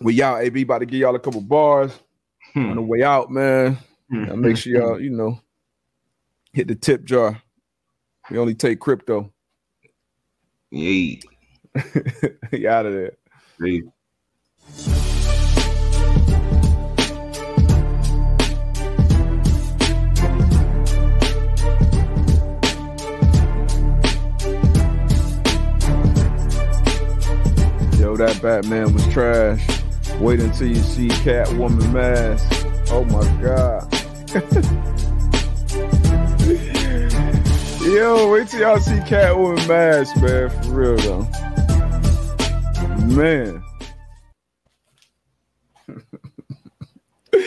[0.01, 1.93] We y'all AB about to give y'all a couple bars
[2.55, 2.71] hmm.
[2.71, 3.79] on the way out, man.
[4.11, 4.41] Hmm.
[4.41, 5.41] make sure y'all, you know,
[6.53, 7.41] hit the tip jar.
[8.31, 9.33] We only take crypto.
[10.71, 11.17] Yeah.
[12.53, 13.13] you out of there.
[28.19, 28.27] Yeah.
[28.27, 29.67] that Batman was trash.
[30.21, 32.67] Wait until you see Catwoman mask.
[32.91, 33.87] Oh my god.
[37.83, 40.51] Yo, wait till y'all see Catwoman mask, man.
[40.51, 41.27] For real though.
[43.07, 43.63] Man.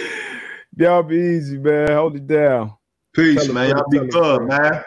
[0.77, 1.91] y'all be easy, man.
[1.91, 2.73] Hold it down.
[3.14, 3.69] Peace, man.
[3.69, 4.84] Y'all be good, man.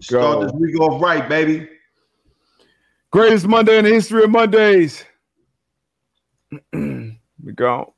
[0.00, 1.68] Start this week off right, baby.
[3.10, 5.04] Greatest Monday in the history of Mondays.
[6.74, 7.94] we go.